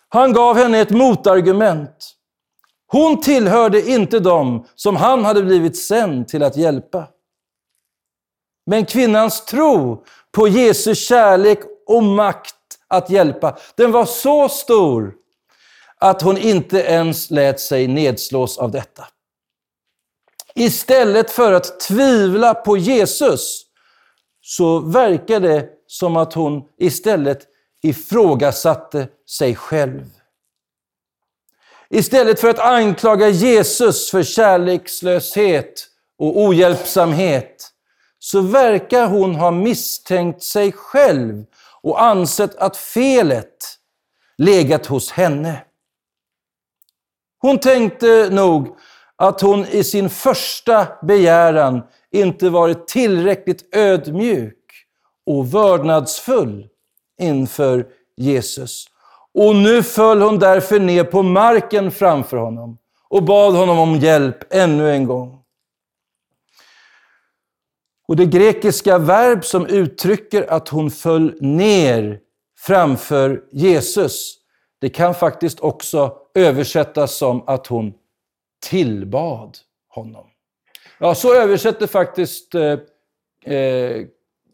Han 0.09 0.33
gav 0.33 0.57
henne 0.57 0.81
ett 0.81 0.91
motargument. 0.91 2.13
Hon 2.87 3.21
tillhörde 3.21 3.91
inte 3.91 4.21
dem 4.21 4.67
som 4.75 4.97
han 4.97 5.25
hade 5.25 5.43
blivit 5.43 5.77
sänd 5.77 6.29
till 6.29 6.43
att 6.43 6.57
hjälpa. 6.57 7.07
Men 8.67 8.87
kvinnans 8.87 9.45
tro 9.45 10.05
på 10.33 10.49
Jesu 10.49 10.95
kärlek 10.95 11.59
och 11.87 12.03
makt 12.03 12.55
att 12.89 13.11
hjälpa, 13.11 13.59
den 13.75 13.93
var 13.93 14.05
så 14.05 14.49
stor 14.49 15.15
att 15.99 16.23
hon 16.23 16.39
inte 16.39 16.79
ens 16.79 17.31
lät 17.31 17.61
sig 17.61 17.89
nedslås 17.89 18.59
av 18.59 18.71
detta. 18.71 19.07
Istället 20.55 21.31
för 21.31 21.53
att 21.53 21.81
tvivla 21.81 22.55
på 22.55 22.77
Jesus 22.77 23.63
så 24.41 24.79
verkar 24.79 25.41
det 25.41 25.69
som 25.87 26.17
att 26.17 26.33
hon 26.33 26.63
istället 26.79 27.47
ifrågasatte 27.89 29.09
sig 29.29 29.57
själv. 29.57 30.05
Istället 31.91 32.41
för 32.41 32.49
att 32.49 32.59
anklaga 32.59 33.29
Jesus 33.29 34.11
för 34.11 34.23
kärlekslöshet 34.23 35.89
och 36.19 36.41
ohjälpsamhet 36.41 37.71
så 38.19 38.41
verkar 38.41 39.07
hon 39.07 39.35
ha 39.35 39.51
misstänkt 39.51 40.43
sig 40.43 40.73
själv 40.73 41.45
och 41.83 42.03
ansett 42.03 42.57
att 42.57 42.77
felet 42.77 43.79
legat 44.39 44.87
hos 44.87 45.11
henne. 45.11 45.65
Hon 47.39 47.59
tänkte 47.59 48.29
nog 48.31 48.77
att 49.17 49.41
hon 49.41 49.65
i 49.65 49.85
sin 49.85 50.11
första 50.11 50.87
begäran 51.03 51.83
inte 52.11 52.51
varit 52.51 52.89
tillräckligt 52.89 53.75
ödmjuk 53.75 54.59
och 55.27 55.55
vördnadsfull 55.55 56.69
inför 57.19 57.87
Jesus. 58.17 58.87
Och 59.35 59.57
nu 59.57 59.83
föll 59.83 60.23
hon 60.23 60.39
därför 60.39 60.81
ner 60.81 61.05
på 61.05 61.23
marken 61.23 61.91
framför 61.91 62.37
honom 62.37 62.79
och 63.09 63.23
bad 63.23 63.55
honom 63.55 63.79
om 63.79 63.97
hjälp 63.97 64.55
ännu 64.55 64.91
en 64.91 65.07
gång. 65.07 65.43
Och 68.09 68.17
det 68.17 68.27
grekiska 68.27 68.99
verb 68.99 69.45
som 69.45 69.67
uttrycker 69.67 70.53
att 70.53 70.69
hon 70.69 70.91
föll 70.91 71.37
ner 71.41 72.21
framför 72.59 73.45
Jesus, 73.53 74.35
det 74.81 74.89
kan 74.89 75.15
faktiskt 75.15 75.61
också 75.61 76.17
översättas 76.35 77.17
som 77.17 77.45
att 77.47 77.67
hon 77.67 77.95
tillbad 78.63 79.59
honom. 79.89 80.27
Ja, 80.99 81.15
så 81.15 81.35
översätter 81.35 81.87
faktiskt, 81.87 82.55
eh, 82.55 82.79
eh, 83.55 84.07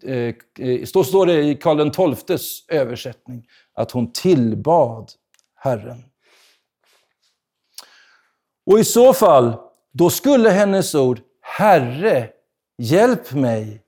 Eh, 0.04 0.34
eh, 0.58 0.84
så 0.84 1.04
står 1.04 1.26
det 1.26 1.42
i 1.42 1.54
Karl 1.54 2.16
XIIs 2.16 2.64
översättning, 2.68 3.46
att 3.74 3.90
hon 3.90 4.12
tillbad 4.12 5.10
Herren. 5.54 6.04
Och 8.66 8.78
i 8.78 8.84
så 8.84 9.12
fall, 9.12 9.56
då 9.92 10.10
skulle 10.10 10.50
hennes 10.50 10.94
ord 10.94 11.20
Herre, 11.40 12.30
hjälp 12.78 13.32
mig, 13.32 13.82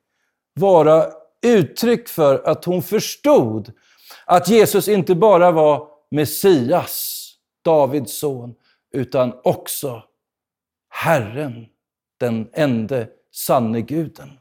vara 0.55 1.07
uttryck 1.43 2.09
för 2.09 2.49
att 2.49 2.65
hon 2.65 2.83
förstod 2.83 3.73
att 4.27 4.49
Jesus 4.49 4.89
inte 4.89 5.15
bara 5.15 5.53
var 5.53 5.89
Messias, 6.11 7.21
Davids 7.65 8.19
son, 8.19 8.55
utan 8.93 9.33
också 9.45 10.03
Herren, 10.89 11.67
den 12.21 12.49
ende 12.53 13.09
sanne 13.33 13.81
guden. 13.81 14.39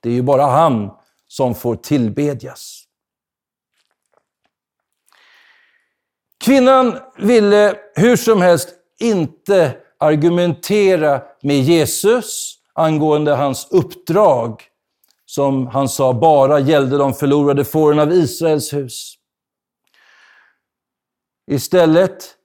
Det 0.00 0.08
är 0.08 0.12
ju 0.12 0.22
bara 0.22 0.46
han 0.46 0.90
som 1.28 1.54
får 1.54 1.76
tillbedjas. 1.76 2.84
Kvinnan 6.44 6.98
ville 7.18 7.76
hur 7.94 8.16
som 8.16 8.40
helst 8.40 8.68
inte 8.98 9.76
argumentera 9.98 11.22
med 11.42 11.60
Jesus 11.60 12.58
angående 12.72 13.34
hans 13.34 13.68
uppdrag, 13.70 14.62
som 15.26 15.66
han 15.66 15.88
sa 15.88 16.12
bara 16.12 16.60
gällde 16.60 16.98
de 16.98 17.14
förlorade 17.14 17.64
fåren 17.64 17.98
av 17.98 18.12
Israels 18.12 18.72
hus. 18.72 19.14
Istället 21.50 22.36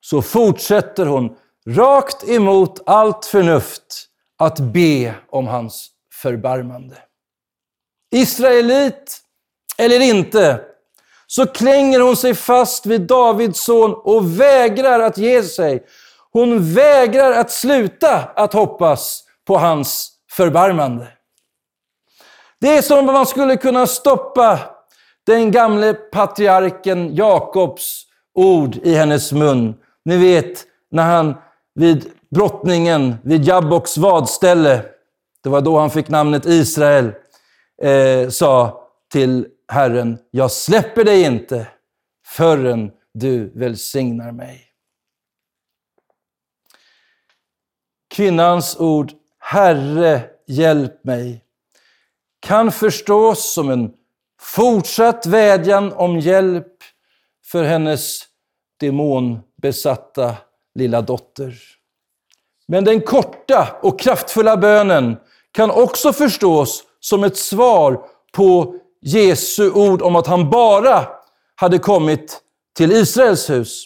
så 0.00 0.22
fortsätter 0.22 1.06
hon 1.06 1.36
rakt 1.66 2.28
emot 2.28 2.82
allt 2.86 3.24
förnuft 3.24 4.08
att 4.38 4.60
be 4.60 5.14
om 5.28 5.46
hans 5.46 5.90
förbarmande. 6.22 6.96
Israelit 8.10 9.20
eller 9.78 10.00
inte, 10.00 10.60
så 11.26 11.46
klänger 11.46 12.00
hon 12.00 12.16
sig 12.16 12.34
fast 12.34 12.86
vid 12.86 13.00
Davids 13.00 13.64
son 13.64 13.94
och 13.94 14.40
vägrar 14.40 15.00
att 15.00 15.18
ge 15.18 15.42
sig. 15.42 15.86
Hon 16.32 16.74
vägrar 16.74 17.32
att 17.32 17.50
sluta 17.50 18.18
att 18.18 18.52
hoppas 18.52 19.24
på 19.46 19.58
hans 19.58 20.12
förbarmande. 20.30 21.08
Det 22.60 22.76
är 22.76 22.82
som 22.82 22.98
om 22.98 23.14
man 23.14 23.26
skulle 23.26 23.56
kunna 23.56 23.86
stoppa 23.86 24.60
den 25.26 25.50
gamle 25.50 25.94
patriarken 25.94 27.14
Jakobs 27.14 28.04
ord 28.34 28.76
i 28.76 28.94
hennes 28.94 29.32
mun. 29.32 29.74
Ni 30.04 30.16
vet, 30.16 30.64
när 30.90 31.02
han 31.02 31.34
vid 31.74 32.10
brottningen 32.30 33.16
vid 33.24 33.44
Jabboks 33.44 33.96
vadställe, 33.96 34.84
det 35.48 35.52
var 35.52 35.60
då 35.60 35.78
han 35.78 35.90
fick 35.90 36.08
namnet 36.08 36.46
Israel, 36.46 37.12
eh, 37.82 38.28
sa 38.28 38.82
till 39.12 39.46
Herren, 39.68 40.18
jag 40.30 40.52
släpper 40.52 41.04
dig 41.04 41.22
inte 41.22 41.66
förrän 42.26 42.92
du 43.14 43.52
välsignar 43.54 44.32
mig. 44.32 44.64
Kvinnans 48.14 48.76
ord, 48.76 49.12
Herre, 49.38 50.30
hjälp 50.46 51.04
mig, 51.04 51.44
kan 52.40 52.72
förstås 52.72 53.52
som 53.54 53.70
en 53.70 53.92
fortsatt 54.40 55.26
vädjan 55.26 55.92
om 55.92 56.18
hjälp 56.18 56.76
för 57.44 57.64
hennes 57.64 58.22
demonbesatta 58.80 60.36
lilla 60.74 61.02
dotter. 61.02 61.54
Men 62.66 62.84
den 62.84 63.00
korta 63.00 63.78
och 63.82 64.00
kraftfulla 64.00 64.56
bönen 64.56 65.16
kan 65.52 65.70
också 65.70 66.12
förstås 66.12 66.84
som 67.00 67.24
ett 67.24 67.36
svar 67.36 68.00
på 68.32 68.74
Jesu 69.00 69.70
ord 69.70 70.02
om 70.02 70.16
att 70.16 70.26
han 70.26 70.50
bara 70.50 71.06
hade 71.54 71.78
kommit 71.78 72.40
till 72.76 72.92
Israels 72.92 73.50
hus. 73.50 73.84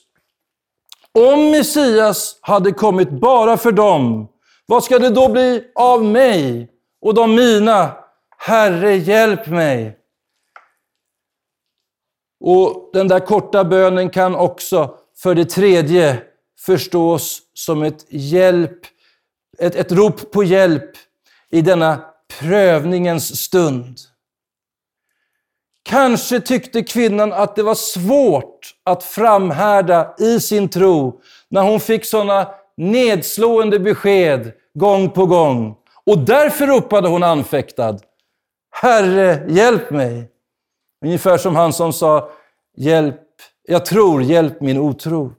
Om 1.12 1.50
Messias 1.50 2.38
hade 2.40 2.72
kommit 2.72 3.10
bara 3.10 3.56
för 3.56 3.72
dem, 3.72 4.28
vad 4.66 4.84
ska 4.84 4.98
det 4.98 5.10
då 5.10 5.28
bli 5.28 5.64
av 5.74 6.04
mig 6.04 6.70
och 7.00 7.14
de 7.14 7.34
mina? 7.34 7.92
Herre, 8.38 8.96
hjälp 8.96 9.46
mig! 9.46 9.98
Och 12.44 12.90
den 12.92 13.08
där 13.08 13.20
korta 13.20 13.64
bönen 13.64 14.10
kan 14.10 14.34
också, 14.34 14.94
för 15.16 15.34
det 15.34 15.44
tredje, 15.44 16.22
förstås 16.66 17.42
som 17.54 17.82
ett 17.82 18.06
hjälp, 18.08 18.78
ett, 19.58 19.74
ett 19.74 19.92
rop 19.92 20.30
på 20.30 20.44
hjälp 20.44 20.90
i 21.52 21.62
denna 21.62 22.04
prövningens 22.40 23.42
stund. 23.44 23.98
Kanske 25.82 26.40
tyckte 26.40 26.82
kvinnan 26.82 27.32
att 27.32 27.56
det 27.56 27.62
var 27.62 27.74
svårt 27.74 28.74
att 28.84 29.04
framhärda 29.04 30.14
i 30.18 30.40
sin 30.40 30.68
tro 30.68 31.20
när 31.48 31.62
hon 31.62 31.80
fick 31.80 32.04
sådana 32.04 32.48
nedslående 32.76 33.78
besked 33.78 34.52
gång 34.74 35.10
på 35.10 35.26
gång. 35.26 35.76
Och 36.06 36.18
därför 36.18 36.66
ropade 36.66 37.08
hon 37.08 37.22
anfäktad. 37.22 37.98
Herre, 38.70 39.44
hjälp 39.48 39.90
mig! 39.90 40.28
Ungefär 41.04 41.38
som 41.38 41.56
han 41.56 41.72
som 41.72 41.92
sa, 41.92 42.30
hjälp, 42.76 43.20
jag 43.68 43.86
tror, 43.86 44.22
hjälp 44.22 44.60
min 44.60 44.78
otro. 44.78 45.32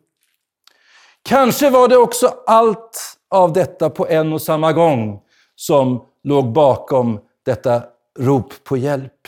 Kanske 1.24 1.70
var 1.70 1.88
det 1.88 1.98
också 1.98 2.34
allt 2.48 3.18
av 3.30 3.54
detta 3.54 3.90
på 3.90 4.08
en 4.08 4.34
och 4.34 4.42
samma 4.42 4.74
gång 4.74 5.23
som 5.56 6.06
låg 6.24 6.54
bakom 6.54 7.20
detta 7.44 7.84
rop 8.20 8.64
på 8.64 8.78
hjälp. 8.78 9.28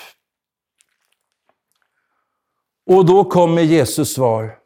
Och 2.86 3.06
då 3.06 3.24
kommer 3.24 3.62
Jesus 3.62 4.14
svar. 4.14 4.60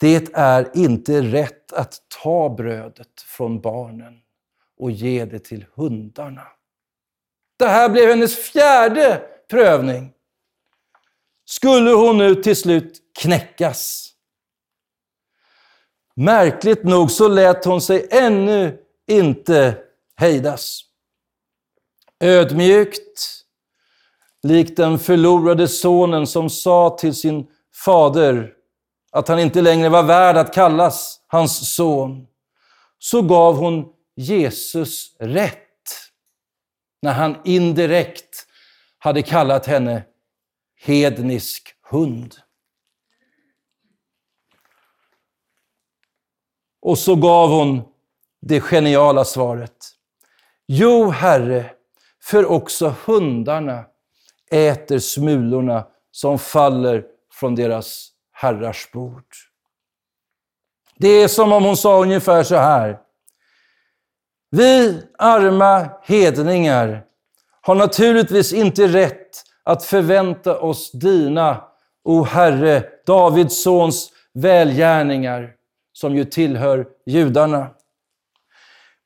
Det 0.00 0.34
är 0.34 0.70
inte 0.74 1.22
rätt 1.22 1.72
att 1.72 1.94
ta 2.22 2.48
brödet 2.48 3.20
från 3.20 3.60
barnen 3.60 4.20
och 4.76 4.90
ge 4.90 5.24
det 5.24 5.38
till 5.38 5.66
hundarna. 5.74 6.46
Det 7.58 7.68
här 7.68 7.88
blev 7.88 8.08
hennes 8.08 8.36
fjärde 8.36 9.22
prövning. 9.50 10.12
Skulle 11.44 11.90
hon 11.90 12.18
nu 12.18 12.34
till 12.34 12.56
slut 12.56 13.02
knäckas? 13.18 14.12
Märkligt 16.14 16.84
nog 16.84 17.10
så 17.10 17.28
lät 17.28 17.64
hon 17.64 17.80
sig 17.80 18.08
ännu 18.10 18.78
inte 19.06 19.78
hejdas. 20.16 20.80
Ödmjukt, 22.20 23.44
likt 24.42 24.76
den 24.76 24.98
förlorade 24.98 25.68
sonen 25.68 26.26
som 26.26 26.50
sa 26.50 26.96
till 27.00 27.14
sin 27.14 27.46
fader 27.84 28.54
att 29.12 29.28
han 29.28 29.38
inte 29.38 29.60
längre 29.60 29.88
var 29.88 30.02
värd 30.02 30.36
att 30.36 30.54
kallas 30.54 31.20
hans 31.26 31.74
son, 31.74 32.26
så 32.98 33.22
gav 33.22 33.56
hon 33.56 33.92
Jesus 34.16 35.16
rätt 35.18 35.56
när 37.02 37.12
han 37.12 37.36
indirekt 37.44 38.46
hade 38.98 39.22
kallat 39.22 39.66
henne 39.66 40.04
hednisk 40.80 41.74
hund. 41.82 42.36
Och 46.82 46.98
så 46.98 47.16
gav 47.16 47.50
hon 47.50 47.82
det 48.42 48.60
geniala 48.60 49.24
svaret. 49.24 49.76
Jo, 50.66 51.10
Herre, 51.10 51.70
för 52.22 52.46
också 52.46 52.94
hundarna 53.06 53.84
äter 54.50 54.98
smulorna 54.98 55.86
som 56.10 56.38
faller 56.38 57.04
från 57.32 57.54
deras 57.54 58.08
herrars 58.32 58.92
bord. 58.92 59.24
Det 60.96 61.08
är 61.08 61.28
som 61.28 61.52
om 61.52 61.64
hon 61.64 61.76
sa 61.76 62.02
ungefär 62.02 62.42
så 62.42 62.56
här. 62.56 62.98
Vi 64.50 65.02
arma 65.18 65.90
hedningar 66.02 67.04
har 67.60 67.74
naturligtvis 67.74 68.52
inte 68.52 68.86
rätt 68.86 69.42
att 69.62 69.84
förvänta 69.84 70.60
oss 70.60 70.92
dina, 70.92 71.64
o 72.04 72.22
Herre, 72.22 72.84
Davids 73.06 73.62
sons 73.62 74.12
välgärningar, 74.34 75.52
som 75.92 76.16
ju 76.16 76.24
tillhör 76.24 76.86
judarna. 77.06 77.66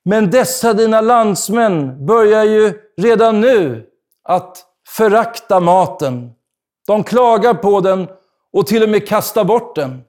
Men 0.05 0.31
dessa 0.31 0.73
dina 0.73 1.01
landsmän 1.01 2.07
börjar 2.07 2.45
ju 2.45 2.73
redan 2.97 3.41
nu 3.41 3.87
att 4.23 4.65
förakta 4.89 5.61
maten. 5.61 6.31
De 6.87 7.05
klagar 7.05 7.55
på 7.55 7.81
den 7.81 8.09
och 8.53 8.67
till 8.67 8.83
och 8.83 8.89
med 8.89 9.09
kastar 9.09 9.45
bort 9.45 9.75
den. 9.75 10.03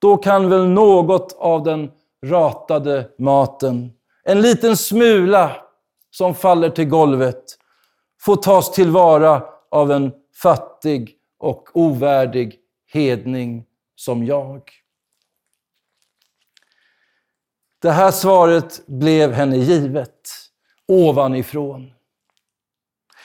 Då 0.00 0.16
kan 0.16 0.50
väl 0.50 0.68
något 0.68 1.36
av 1.38 1.62
den 1.62 1.90
ratade 2.26 3.08
maten, 3.18 3.92
en 4.24 4.40
liten 4.40 4.76
smula 4.76 5.56
som 6.10 6.34
faller 6.34 6.70
till 6.70 6.88
golvet, 6.88 7.44
få 8.20 8.36
tas 8.36 8.72
tillvara 8.72 9.42
av 9.70 9.92
en 9.92 10.12
fattig 10.42 11.16
och 11.38 11.68
ovärdig 11.72 12.58
hedning 12.92 13.64
som 13.96 14.24
jag. 14.24 14.62
Det 17.82 17.90
här 17.90 18.10
svaret 18.10 18.86
blev 18.86 19.32
henne 19.32 19.56
givet 19.56 20.28
ovanifrån. 20.88 21.92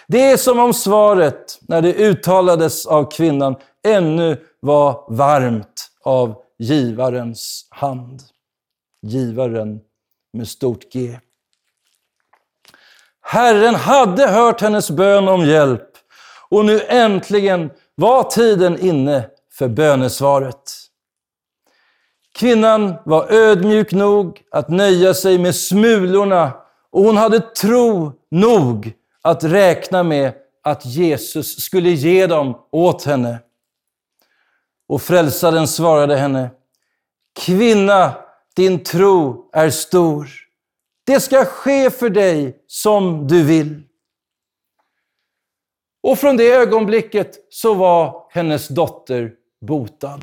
Det 0.08 0.32
är 0.32 0.38
som 0.38 0.60
om 0.60 0.74
svaret, 0.74 1.60
när 1.62 1.82
det 1.82 1.94
uttalades 1.94 2.86
av 2.86 3.12
kvinnan, 3.12 3.56
ännu 3.84 4.46
var 4.60 5.06
varmt 5.08 5.91
av 6.04 6.44
givarens 6.60 7.68
hand. 7.70 8.22
Givaren 9.02 9.80
med 10.34 10.48
stort 10.48 10.91
G. 10.91 11.20
Herren 13.22 13.76
hade 13.76 14.28
hört 14.28 14.62
hennes 14.62 14.91
bön 14.91 15.28
om 15.28 15.46
hjälp 15.46 15.89
och 16.50 16.65
nu 16.65 16.82
äntligen 16.82 17.72
var 17.96 18.24
tiden 18.24 18.80
inne 18.80 19.30
för 19.52 19.68
bönesvaret. 19.68 20.85
Kvinnan 22.36 22.93
var 23.06 23.32
ödmjuk 23.32 23.91
nog 23.91 24.41
att 24.52 24.69
nöja 24.69 25.13
sig 25.13 25.38
med 25.38 25.56
smulorna 25.56 26.54
och 26.91 27.04
hon 27.04 27.17
hade 27.17 27.39
tro 27.39 28.12
nog 28.32 28.93
att 29.21 29.43
räkna 29.43 30.04
med 30.04 30.34
att 30.63 30.86
Jesus 30.86 31.60
skulle 31.60 31.89
ge 31.89 32.28
dem 32.28 32.58
åt 32.71 33.04
henne. 33.04 33.39
Och 34.88 35.02
frälsaren 35.02 35.67
svarade 35.67 36.15
henne, 36.15 36.50
Kvinna, 37.39 38.13
din 38.56 38.84
tro 38.84 39.50
är 39.54 39.69
stor. 39.69 40.30
Det 41.06 41.19
ska 41.19 41.45
ske 41.45 41.89
för 41.89 42.10
dig 42.10 42.63
som 42.67 43.28
du 43.28 43.43
vill. 43.43 43.84
Och 46.04 46.19
från 46.19 46.38
det 46.38 46.52
ögonblicket 46.52 47.36
så 47.50 47.74
var 47.74 48.28
hennes 48.30 48.67
dotter 48.67 49.34
botad. 49.67 50.21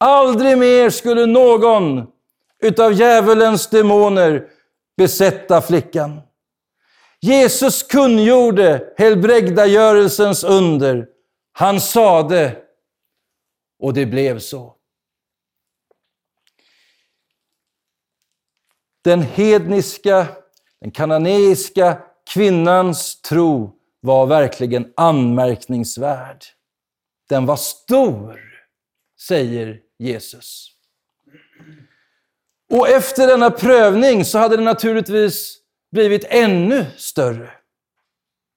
Aldrig 0.00 0.58
mer 0.58 0.90
skulle 0.90 1.26
någon 1.26 2.06
utav 2.62 2.92
djävulens 2.92 3.66
demoner 3.66 4.50
besätta 4.96 5.62
flickan. 5.62 6.20
Jesus 7.20 7.82
kungjorde 7.82 8.94
helbrägdagörelsens 8.96 10.44
under. 10.44 11.08
Han 11.52 11.80
sade, 11.80 12.62
och 13.78 13.94
det 13.94 14.06
blev 14.06 14.38
så. 14.38 14.76
Den 19.04 19.22
hedniska, 19.22 20.26
den 20.80 20.90
kananeiska 20.90 22.02
kvinnans 22.34 23.22
tro 23.22 23.76
var 24.00 24.26
verkligen 24.26 24.92
anmärkningsvärd. 24.96 26.44
Den 27.28 27.46
var 27.46 27.56
stor, 27.56 28.40
säger 29.20 29.80
Jesus. 30.00 30.66
Och 32.70 32.88
efter 32.88 33.26
denna 33.26 33.50
prövning 33.50 34.24
så 34.24 34.38
hade 34.38 34.56
det 34.56 34.62
naturligtvis 34.62 35.58
blivit 35.92 36.24
ännu 36.28 36.86
större. 36.96 37.50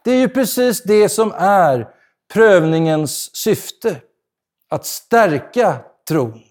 Det 0.03 0.12
är 0.12 0.15
ju 0.15 0.29
precis 0.29 0.84
det 0.84 1.10
som 1.10 1.34
är 1.38 1.88
prövningens 2.34 3.36
syfte. 3.36 4.01
Att 4.69 4.86
stärka 4.86 5.79
tron. 6.08 6.41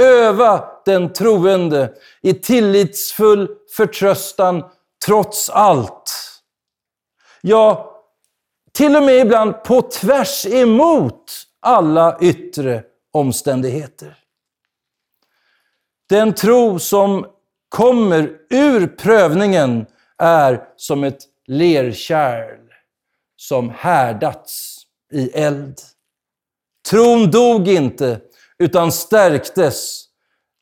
Öva 0.00 0.68
den 0.84 1.12
troende 1.12 1.94
i 2.22 2.34
tillitsfull 2.34 3.48
förtröstan 3.76 4.64
trots 5.06 5.50
allt. 5.50 6.12
Ja, 7.40 7.92
till 8.72 8.96
och 8.96 9.02
med 9.02 9.16
ibland 9.16 9.64
på 9.64 9.82
tvärs 9.82 10.46
emot 10.46 11.32
alla 11.60 12.18
yttre 12.20 12.84
omständigheter. 13.16 14.16
Den 16.08 16.34
tro 16.34 16.78
som 16.78 17.26
kommer 17.68 18.30
ur 18.50 18.86
prövningen 18.86 19.86
är 20.18 20.68
som 20.76 21.04
ett 21.04 21.18
lerkärl 21.46 22.60
som 23.36 23.70
härdats 23.70 24.82
i 25.12 25.30
eld. 25.30 25.80
Tron 26.90 27.30
dog 27.30 27.68
inte, 27.68 28.20
utan 28.58 28.92
stärktes, 28.92 30.04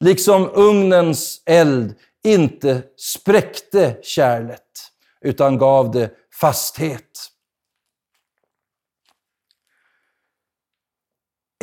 liksom 0.04 0.50
ugnens 0.54 1.42
eld 1.46 1.94
inte 2.24 2.82
spräckte 2.96 3.96
kärlet, 4.02 4.90
utan 5.20 5.58
gav 5.58 5.90
det 5.90 6.10
fasthet. 6.40 7.30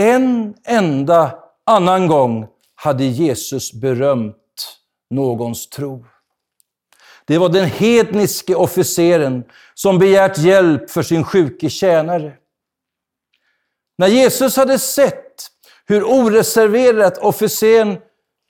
En 0.02 0.56
enda 0.64 1.40
annan 1.66 2.08
gång 2.08 2.48
hade 2.76 3.04
Jesus 3.04 3.74
berömt 3.74 4.36
någons 5.10 5.70
tro. 5.70 6.06
Det 7.26 7.38
var 7.38 7.50
den 7.50 7.66
hedniske 7.66 8.56
officeren 8.56 9.44
som 9.74 10.00
begärt 10.00 10.38
hjälp 10.38 10.90
för 10.90 11.04
sin 11.04 11.24
sjuke 11.24 11.70
tjänare. 11.70 12.34
När 13.98 14.08
Jesus 14.08 14.58
hade 14.58 14.80
sett 14.80 15.48
hur 15.86 16.04
oreserverat 16.04 17.18
officeren 17.18 17.98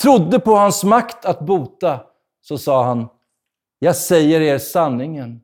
trodde 0.02 0.40
på 0.40 0.56
hans 0.56 0.84
makt 0.84 1.26
att 1.26 1.40
bota, 1.40 2.00
så 2.42 2.58
sa 2.58 2.84
han, 2.84 3.08
jag 3.80 3.96
säger 3.96 4.42
er 4.42 4.58
sanningen. 4.58 5.42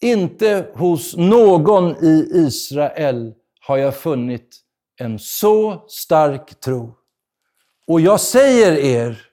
Inte 0.00 0.66
hos 0.74 1.16
någon 1.16 2.04
i 2.04 2.30
Israel 2.34 3.34
har 3.60 3.76
jag 3.76 3.96
funnit 3.96 4.64
en 4.98 5.18
så 5.18 5.84
stark 5.88 6.60
tro 6.60 6.94
Och 7.86 8.00
jag 8.00 8.20
säger 8.20 8.72
er, 8.72 9.26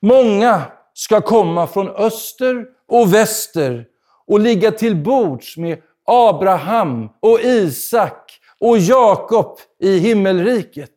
många 0.00 0.62
ska 0.94 1.20
komma 1.20 1.66
från 1.66 1.88
öster 1.88 2.66
och 2.88 3.14
väster 3.14 3.86
och 4.26 4.40
ligga 4.40 4.70
till 4.70 4.96
bords 4.96 5.56
med 5.56 5.82
Abraham 6.04 7.08
och 7.20 7.40
Isak 7.40 8.40
och 8.58 8.78
Jakob 8.78 9.58
i 9.78 9.98
himmelriket. 9.98 10.90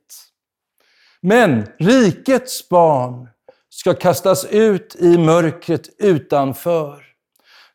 Men 1.21 1.67
rikets 1.79 2.69
barn 2.69 3.29
ska 3.69 3.93
kastas 3.93 4.45
ut 4.45 4.95
i 4.95 5.17
mörkret 5.17 5.89
utanför. 5.97 7.05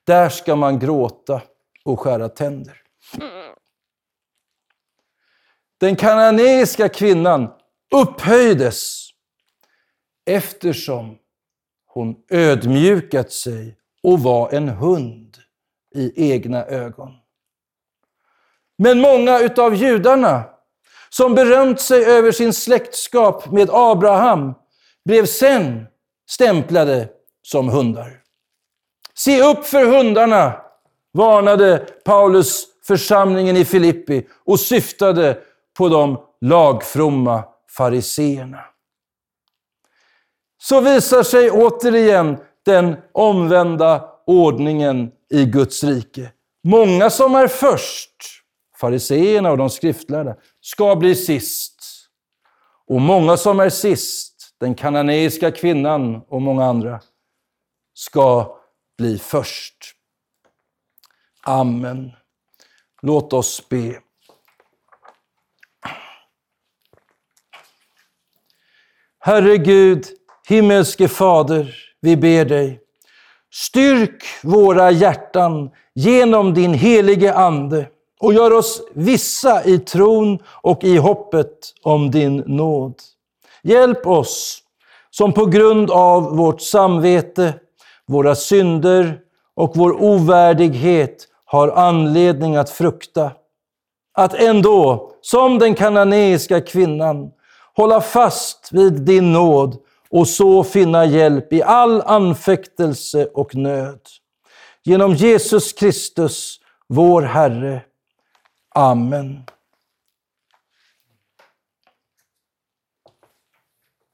Där 0.04 0.28
ska 0.28 0.56
man 0.56 0.78
gråta 0.78 1.42
och 1.84 2.00
skära 2.00 2.28
tänder. 2.28 2.83
Den 5.84 5.96
kananeiska 5.96 6.88
kvinnan 6.88 7.48
upphöjdes 7.94 9.10
eftersom 10.26 11.18
hon 11.86 12.16
ödmjukat 12.30 13.32
sig 13.32 13.76
och 14.02 14.20
var 14.20 14.52
en 14.52 14.68
hund 14.68 15.36
i 15.94 16.32
egna 16.32 16.64
ögon. 16.64 17.12
Men 18.78 19.00
många 19.00 19.40
utav 19.40 19.74
judarna 19.74 20.44
som 21.08 21.34
berömt 21.34 21.80
sig 21.80 22.04
över 22.04 22.32
sin 22.32 22.52
släktskap 22.52 23.52
med 23.52 23.70
Abraham 23.72 24.54
blev 25.04 25.26
sen 25.26 25.86
stämplade 26.30 27.08
som 27.42 27.68
hundar. 27.68 28.20
Se 29.14 29.42
upp 29.42 29.64
för 29.64 29.86
hundarna, 29.86 30.60
varnade 31.12 31.78
Paulus 32.04 32.66
församlingen 32.86 33.56
i 33.56 33.64
Filippi 33.64 34.26
och 34.44 34.60
syftade 34.60 35.38
på 35.78 35.88
de 35.88 36.18
lagfromma 36.40 37.44
fariseerna. 37.76 38.64
Så 40.58 40.80
visar 40.80 41.22
sig 41.22 41.50
återigen 41.50 42.36
den 42.64 42.96
omvända 43.12 44.10
ordningen 44.26 45.12
i 45.30 45.44
Guds 45.44 45.84
rike. 45.84 46.32
Många 46.64 47.10
som 47.10 47.34
är 47.34 47.48
först, 47.48 48.14
fariseerna 48.80 49.50
och 49.50 49.58
de 49.58 49.70
skriftlärda, 49.70 50.36
ska 50.60 50.96
bli 50.96 51.14
sist. 51.14 51.74
Och 52.86 53.00
många 53.00 53.36
som 53.36 53.60
är 53.60 53.70
sist, 53.70 54.54
den 54.60 54.74
kananeiska 54.74 55.50
kvinnan 55.50 56.22
och 56.28 56.42
många 56.42 56.64
andra, 56.64 57.00
ska 57.94 58.58
bli 58.98 59.18
först. 59.18 59.76
Amen. 61.42 62.12
Låt 63.02 63.32
oss 63.32 63.68
be. 63.68 64.00
Herre 69.26 69.58
Gud, 69.58 70.04
himmelske 70.48 71.08
Fader, 71.08 71.74
vi 72.00 72.16
ber 72.16 72.44
dig. 72.44 72.80
Styrk 73.52 74.24
våra 74.42 74.90
hjärtan 74.90 75.70
genom 75.94 76.54
din 76.54 76.74
helige 76.74 77.34
Ande 77.34 77.86
och 78.20 78.34
gör 78.34 78.52
oss 78.52 78.82
vissa 78.94 79.64
i 79.64 79.78
tron 79.78 80.38
och 80.46 80.84
i 80.84 80.96
hoppet 80.96 81.58
om 81.82 82.10
din 82.10 82.36
nåd. 82.46 82.94
Hjälp 83.62 84.06
oss 84.06 84.58
som 85.10 85.32
på 85.32 85.46
grund 85.46 85.90
av 85.90 86.36
vårt 86.36 86.60
samvete, 86.60 87.54
våra 88.06 88.34
synder 88.34 89.18
och 89.56 89.72
vår 89.74 90.02
ovärdighet 90.02 91.28
har 91.44 91.68
anledning 91.68 92.56
att 92.56 92.70
frukta. 92.70 93.30
Att 94.14 94.34
ändå, 94.34 95.10
som 95.20 95.58
den 95.58 95.74
kananeiska 95.74 96.60
kvinnan, 96.60 97.30
hålla 97.76 98.00
fast 98.00 98.68
vid 98.72 98.92
din 98.92 99.32
nåd 99.32 99.76
och 100.10 100.28
så 100.28 100.64
finna 100.64 101.04
hjälp 101.04 101.52
i 101.52 101.62
all 101.62 102.02
anfäktelse 102.02 103.26
och 103.26 103.54
nöd. 103.54 104.00
Genom 104.84 105.14
Jesus 105.14 105.72
Kristus, 105.72 106.60
vår 106.88 107.22
Herre. 107.22 107.82
Amen. 108.74 109.42